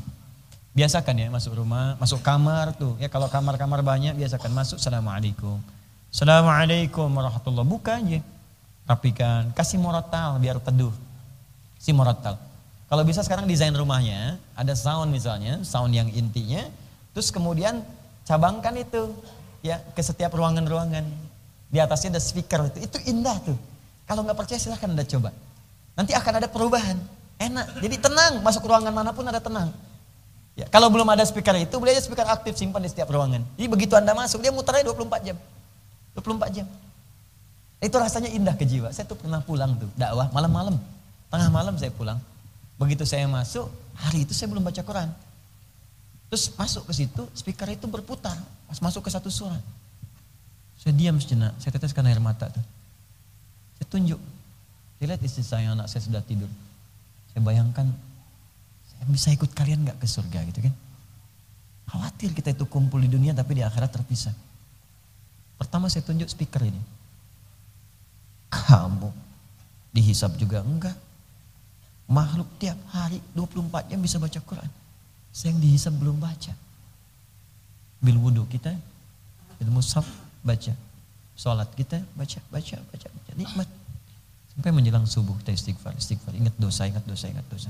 Biasakan 0.72 1.20
ya 1.20 1.28
masuk 1.28 1.60
rumah, 1.60 2.00
masuk 2.00 2.24
kamar 2.24 2.72
tuh. 2.72 2.96
Ya 2.96 3.12
kalau 3.12 3.28
kamar-kamar 3.28 3.84
banyak, 3.84 4.16
biasakan 4.16 4.48
masuk. 4.56 4.80
Assalamualaikum. 4.80 5.60
Assalamualaikum 6.08 7.12
warahmatullahi 7.12 7.68
Buka 7.68 8.00
aja. 8.00 8.24
Rapikan. 8.88 9.52
Kasih 9.52 9.76
moratal 9.76 10.40
biar 10.40 10.56
teduh. 10.56 10.94
Si 11.76 11.92
moratal. 11.92 12.47
Kalau 12.88 13.04
bisa 13.04 13.20
sekarang 13.20 13.44
desain 13.44 13.72
rumahnya, 13.76 14.40
ada 14.56 14.72
sound 14.72 15.12
misalnya, 15.12 15.60
sound 15.60 15.92
yang 15.92 16.08
intinya, 16.08 16.64
Terus 17.18 17.34
kemudian 17.34 17.82
cabangkan 18.22 18.78
itu 18.78 19.10
ya 19.58 19.82
ke 19.90 19.98
setiap 20.06 20.30
ruangan-ruangan. 20.38 21.02
Di 21.66 21.82
atasnya 21.82 22.14
ada 22.14 22.22
speaker 22.22 22.70
itu. 22.70 22.86
Itu 22.86 22.98
indah 23.10 23.34
tuh. 23.42 23.58
Kalau 24.06 24.22
nggak 24.22 24.38
percaya 24.38 24.62
silahkan 24.62 24.86
Anda 24.86 25.02
coba. 25.02 25.34
Nanti 25.98 26.14
akan 26.14 26.38
ada 26.38 26.46
perubahan. 26.46 26.94
Enak. 27.42 27.82
Jadi 27.82 27.96
tenang, 27.98 28.38
masuk 28.46 28.70
ruangan 28.70 28.94
mana 28.94 29.10
pun 29.10 29.26
ada 29.26 29.42
tenang. 29.42 29.74
Ya, 30.54 30.70
kalau 30.70 30.94
belum 30.94 31.10
ada 31.10 31.26
speaker 31.26 31.58
itu, 31.58 31.74
boleh 31.74 31.90
aja 31.90 32.06
speaker 32.06 32.22
aktif 32.22 32.54
simpan 32.54 32.86
di 32.86 32.90
setiap 32.90 33.10
ruangan. 33.10 33.42
Jadi 33.58 33.66
begitu 33.66 33.98
Anda 33.98 34.14
masuk, 34.14 34.38
dia 34.38 34.54
muter 34.54 34.78
aja 34.78 34.86
24 34.86 35.26
jam. 35.26 35.36
24 36.14 36.54
jam. 36.54 36.66
Itu 37.82 37.98
rasanya 37.98 38.30
indah 38.30 38.54
ke 38.54 38.62
jiwa. 38.62 38.94
Saya 38.94 39.10
tuh 39.10 39.18
pernah 39.18 39.42
pulang 39.42 39.74
tuh, 39.74 39.90
dakwah 39.98 40.30
malam-malam. 40.30 40.78
Tengah 41.34 41.50
malam 41.50 41.74
saya 41.74 41.90
pulang. 41.90 42.22
Begitu 42.78 43.02
saya 43.02 43.26
masuk, 43.26 43.66
hari 43.98 44.22
itu 44.22 44.30
saya 44.30 44.46
belum 44.54 44.62
baca 44.62 44.78
Quran. 44.86 45.10
Terus 46.30 46.54
masuk 46.54 46.86
ke 46.86 46.92
situ, 46.94 47.22
speaker 47.34 47.66
itu 47.74 47.90
berputar. 47.90 48.38
Pas 48.70 48.78
masuk 48.78 49.02
ke 49.02 49.10
satu 49.10 49.26
surat. 49.28 49.60
Saya 50.78 50.94
diam 50.94 51.18
sejenak, 51.18 51.58
saya 51.58 51.74
teteskan 51.74 52.06
air 52.06 52.22
mata 52.22 52.46
tuh. 52.46 52.62
Saya 53.76 53.86
tunjuk. 53.90 54.20
Saya 54.98 55.06
lihat 55.10 55.22
istri 55.26 55.42
saya, 55.42 55.74
anak 55.74 55.90
saya 55.90 56.06
sudah 56.06 56.22
tidur. 56.22 56.46
Saya 57.34 57.42
bayangkan, 57.42 57.90
saya 58.86 59.04
bisa 59.10 59.34
ikut 59.34 59.50
kalian 59.58 59.82
gak 59.82 59.98
ke 59.98 60.06
surga 60.06 60.46
gitu 60.46 60.70
kan. 60.70 60.74
Khawatir 61.88 62.30
kita 62.36 62.54
itu 62.54 62.68
kumpul 62.68 63.02
di 63.02 63.10
dunia 63.10 63.34
tapi 63.34 63.58
di 63.58 63.62
akhirat 63.66 63.90
terpisah. 63.90 64.36
Pertama 65.58 65.90
saya 65.90 66.06
tunjuk 66.06 66.30
speaker 66.30 66.62
ini. 66.62 66.78
Kamu 68.52 69.10
dihisap 69.90 70.36
juga 70.38 70.62
enggak. 70.62 71.07
Makhluk 72.08 72.48
tiap 72.56 72.80
hari 72.88 73.20
24 73.36 73.92
jam 73.92 74.00
bisa 74.00 74.16
baca 74.16 74.40
Quran. 74.40 74.70
Saya 75.28 75.52
yang 75.52 75.60
dihisap 75.60 75.92
belum 75.92 76.16
baca. 76.16 76.56
Bil 78.00 78.16
wudhu 78.16 78.48
kita, 78.48 78.72
bil 79.60 79.70
mushaf 79.70 80.08
baca. 80.40 80.72
Sholat 81.36 81.68
kita 81.76 82.00
baca, 82.16 82.40
baca, 82.48 82.76
baca, 82.80 83.06
baca. 83.12 83.32
Nikmat. 83.36 83.68
Sampai 84.56 84.72
menjelang 84.72 85.04
subuh 85.04 85.36
kita 85.44 85.52
istighfar, 85.52 85.94
istighfar. 86.00 86.32
Ingat 86.32 86.56
dosa, 86.56 86.88
ingat 86.88 87.04
dosa, 87.04 87.28
ingat 87.28 87.46
dosa. 87.46 87.68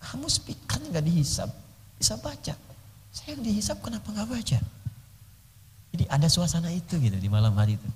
Kamu 0.00 0.26
speaker 0.26 0.80
nggak 0.80 1.04
dihisap, 1.04 1.52
bisa 2.00 2.16
baca. 2.18 2.56
Saya 3.14 3.36
yang 3.36 3.44
dihisap 3.44 3.78
kenapa 3.84 4.08
nggak 4.10 4.26
baca? 4.26 4.58
Jadi 5.94 6.04
ada 6.10 6.26
suasana 6.26 6.74
itu 6.74 6.98
gitu 6.98 7.14
di 7.14 7.30
malam 7.30 7.54
hari 7.54 7.78
itu. 7.78 7.88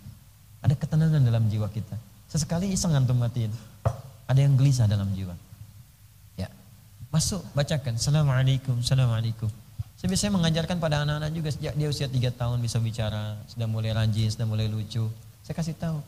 Ada 0.63 0.79
ketenangan 0.79 1.25
dalam 1.25 1.51
jiwa 1.51 1.67
kita. 1.73 1.99
Sesekali 2.31 2.71
iseng 2.71 2.95
antum 2.95 3.19
matiin. 3.19 3.51
Ada 4.29 4.45
yang 4.45 4.55
gelisah 4.61 4.85
dalam 4.85 5.09
jiwa. 5.17 5.35
Masuk, 7.09 7.41
bacakan. 7.57 7.97
Assalamualaikum, 7.97 8.85
Assalamualaikum. 8.85 9.49
Saya 9.97 10.12
biasanya 10.12 10.33
mengajarkan 10.37 10.77
pada 10.77 11.09
anak-anak 11.09 11.33
juga 11.33 11.49
sejak 11.49 11.73
dia 11.73 11.88
usia 11.88 12.05
3 12.05 12.37
tahun 12.37 12.61
bisa 12.61 12.77
bicara, 12.85 13.41
sudah 13.49 13.64
mulai 13.64 13.97
rajin, 13.97 14.29
sudah 14.29 14.45
mulai 14.45 14.69
lucu. 14.69 15.09
Saya 15.41 15.55
kasih 15.57 15.73
tahu. 15.81 16.05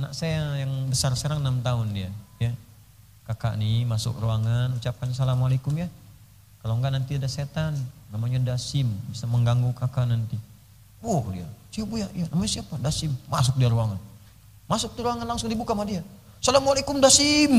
Anak 0.00 0.16
saya 0.16 0.64
yang 0.64 0.72
besar 0.88 1.12
sekarang 1.12 1.44
6 1.44 1.60
tahun 1.60 1.86
dia, 1.92 2.10
ya. 2.40 2.56
Kakak 3.28 3.60
nih 3.60 3.84
masuk 3.84 4.16
ruangan, 4.16 4.80
ucapkan 4.80 5.12
Assalamualaikum 5.12 5.76
ya. 5.76 5.92
Kalau 6.64 6.80
enggak 6.80 6.96
nanti 6.96 7.20
ada 7.20 7.28
setan, 7.28 7.76
namanya 8.08 8.40
Dasim, 8.56 8.88
bisa 9.12 9.28
mengganggu 9.28 9.76
kakak 9.76 10.08
nanti. 10.08 10.40
Oh 11.04 11.20
dia, 11.28 11.44
siapa 11.68 11.94
ya? 12.00 12.08
ya 12.16 12.24
namanya 12.32 12.50
siapa? 12.50 12.80
Dasim. 12.80 13.12
Masuk 13.28 13.60
dia 13.60 13.68
ruangan. 13.68 14.00
Masuk 14.64 14.96
di 14.96 15.04
ruangan 15.04 15.28
langsung 15.28 15.52
dibuka 15.52 15.76
sama 15.76 15.84
dia. 15.84 16.00
Assalamualaikum 16.38 17.02
Dasim. 17.02 17.50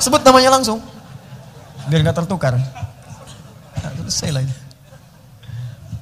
Sebut 0.00 0.24
namanya 0.24 0.56
langsung. 0.56 0.80
Biar 1.92 2.00
nggak 2.02 2.24
tertukar. 2.24 2.56
Nah, 2.56 3.92
selesai 4.08 4.32
lah. 4.32 4.42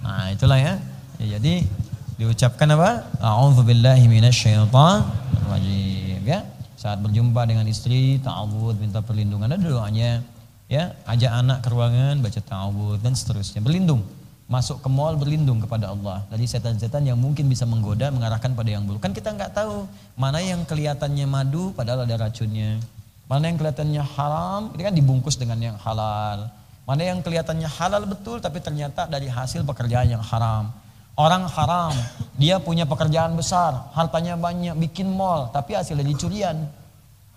Nah 0.06 0.30
itulah 0.30 0.56
ya. 0.56 0.78
ya 1.18 1.34
jadi 1.38 1.66
diucapkan 2.14 2.70
apa? 2.78 3.10
A'udzubillahi 3.18 4.06
minasyaitonirrajim 4.06 6.22
ya. 6.22 6.46
Saat 6.78 7.02
berjumpa 7.02 7.42
dengan 7.48 7.66
istri, 7.66 8.22
ta'awud, 8.22 8.78
minta 8.78 9.02
perlindungan. 9.02 9.50
Ada 9.50 9.66
doanya. 9.66 10.22
Ya, 10.68 10.94
ajak 11.04 11.32
anak 11.32 11.60
ke 11.64 11.68
ruangan, 11.72 12.22
baca 12.22 12.40
ta'awud 12.40 13.02
dan 13.02 13.16
seterusnya. 13.16 13.60
Berlindung. 13.64 14.04
Masuk 14.44 14.84
ke 14.84 14.88
mall 14.92 15.16
berlindung 15.16 15.56
kepada 15.56 15.88
Allah 15.88 16.20
dari 16.28 16.44
setan-setan 16.44 17.00
yang 17.08 17.16
mungkin 17.16 17.48
bisa 17.48 17.64
menggoda, 17.64 18.12
mengarahkan 18.12 18.52
pada 18.52 18.68
yang 18.68 18.84
buruk. 18.84 19.00
Kan 19.00 19.16
kita 19.16 19.32
nggak 19.32 19.56
tahu 19.56 19.88
mana 20.20 20.36
yang 20.44 20.68
kelihatannya 20.68 21.24
madu 21.24 21.72
padahal 21.72 22.04
ada 22.04 22.28
racunnya. 22.28 22.76
Mana 23.24 23.48
yang 23.48 23.56
kelihatannya 23.56 24.04
haram, 24.04 24.62
ini 24.76 24.82
kan 24.84 24.92
dibungkus 24.92 25.40
dengan 25.40 25.56
yang 25.56 25.76
halal. 25.80 26.52
Mana 26.84 27.02
yang 27.08 27.24
kelihatannya 27.24 27.64
halal 27.64 28.04
betul 28.04 28.36
tapi 28.36 28.60
ternyata 28.60 29.08
dari 29.08 29.32
hasil 29.32 29.64
pekerjaan 29.64 30.12
yang 30.12 30.20
haram. 30.20 30.68
Orang 31.16 31.48
haram, 31.48 31.94
dia 32.36 32.60
punya 32.60 32.84
pekerjaan 32.84 33.38
besar, 33.38 33.94
hartanya 33.96 34.34
banyak, 34.36 34.74
bikin 34.76 35.08
mall, 35.08 35.48
tapi 35.54 35.78
hasilnya 35.78 36.04
dicurian. 36.04 36.68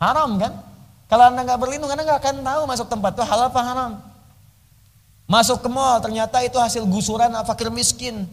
Haram 0.02 0.36
kan? 0.42 0.60
Kalau 1.08 1.32
anda 1.32 1.46
nggak 1.46 1.62
berlindung, 1.62 1.88
anda 1.88 2.04
nggak 2.04 2.20
akan 2.20 2.36
tahu 2.44 2.62
masuk 2.68 2.88
tempat 2.92 3.16
itu 3.16 3.24
halal 3.24 3.48
apa 3.48 3.62
haram. 3.64 3.92
Masuk 5.28 5.60
ke 5.60 5.70
mall, 5.70 6.00
ternyata 6.00 6.40
itu 6.40 6.56
hasil 6.56 6.88
gusuran 6.88 7.36
fakir 7.44 7.68
miskin. 7.68 8.24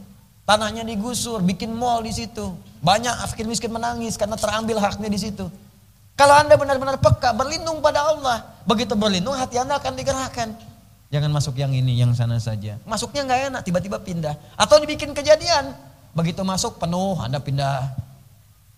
Tanahnya 0.47 0.87
digusur, 0.87 1.43
bikin 1.43 1.75
mall 1.75 2.07
di 2.07 2.15
situ. 2.15 2.55
Banyak 2.79 3.35
fakir 3.35 3.51
miskin 3.51 3.75
menangis 3.75 4.15
karena 4.15 4.39
terambil 4.39 4.79
haknya 4.79 5.11
di 5.11 5.19
situ. 5.19 5.51
Kalau 6.15 6.35
anda 6.39 6.55
benar-benar 6.55 7.03
peka, 7.03 7.35
berlindung 7.35 7.83
pada 7.83 8.07
Allah. 8.07 8.47
Begitu 8.63 8.95
berlindung, 8.95 9.35
hati 9.35 9.59
anda 9.59 9.75
akan 9.83 9.93
digerakkan. 9.99 10.55
Jangan 11.11 11.31
masuk 11.35 11.59
yang 11.59 11.75
ini, 11.75 11.99
yang 11.99 12.15
sana 12.15 12.39
saja. 12.39 12.79
Masuknya 12.87 13.27
nggak 13.27 13.41
enak, 13.51 13.61
tiba-tiba 13.67 13.99
pindah. 13.99 14.35
Atau 14.55 14.79
dibikin 14.79 15.11
kejadian. 15.11 15.75
Begitu 16.15 16.47
masuk 16.47 16.79
penuh, 16.79 17.19
Anda 17.19 17.43
pindah. 17.43 17.91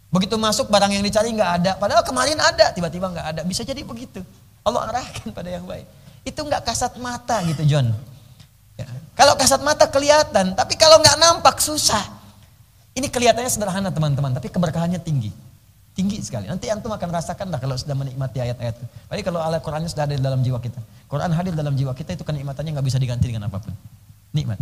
Begitu 0.09 0.41
masuk 0.41 0.73
barang 0.73 0.89
yang 0.89 1.05
dicari 1.05 1.29
nggak 1.37 1.51
ada. 1.61 1.73
Padahal 1.77 2.01
kemarin 2.01 2.41
ada, 2.41 2.73
tiba-tiba 2.73 3.13
nggak 3.13 3.27
ada. 3.37 3.41
Bisa 3.45 3.61
jadi 3.61 3.85
begitu. 3.85 4.25
Allah 4.65 4.89
arahkan 4.89 5.29
pada 5.37 5.53
yang 5.53 5.69
baik. 5.69 5.85
Itu 6.25 6.41
nggak 6.41 6.65
kasat 6.65 6.97
mata 6.97 7.45
gitu 7.45 7.63
John. 7.69 7.93
Kalau 9.17 9.33
kasat 9.35 9.65
mata 9.65 9.89
kelihatan, 9.89 10.53
tapi 10.53 10.77
kalau 10.77 11.01
nggak 11.01 11.17
nampak 11.17 11.57
susah. 11.65 12.05
Ini 12.93 13.09
kelihatannya 13.09 13.49
sederhana 13.49 13.89
teman-teman, 13.89 14.37
tapi 14.37 14.53
keberkahannya 14.53 15.01
tinggi. 15.01 15.33
Tinggi 15.97 16.21
sekali. 16.21 16.45
Nanti 16.45 16.69
antum 16.69 16.93
akan 16.93 17.09
rasakan 17.09 17.49
lah 17.49 17.57
kalau 17.57 17.73
sudah 17.81 17.97
menikmati 17.97 18.45
ayat-ayat 18.45 18.77
itu. 18.77 18.87
Tapi 19.09 19.21
kalau 19.25 19.41
al 19.41 19.57
Qurannya 19.65 19.89
sudah 19.89 20.05
ada 20.05 20.13
di 20.13 20.21
dalam 20.21 20.45
jiwa 20.45 20.61
kita. 20.61 20.77
Quran 21.09 21.33
hadir 21.33 21.57
dalam 21.57 21.73
jiwa 21.73 21.97
kita 21.97 22.13
itu 22.13 22.25
kenikmatannya 22.29 22.77
nggak 22.77 22.85
bisa 22.85 23.01
diganti 23.01 23.33
dengan 23.33 23.49
apa 23.49 23.57
pun. 23.65 23.73
Nikmat. 24.37 24.61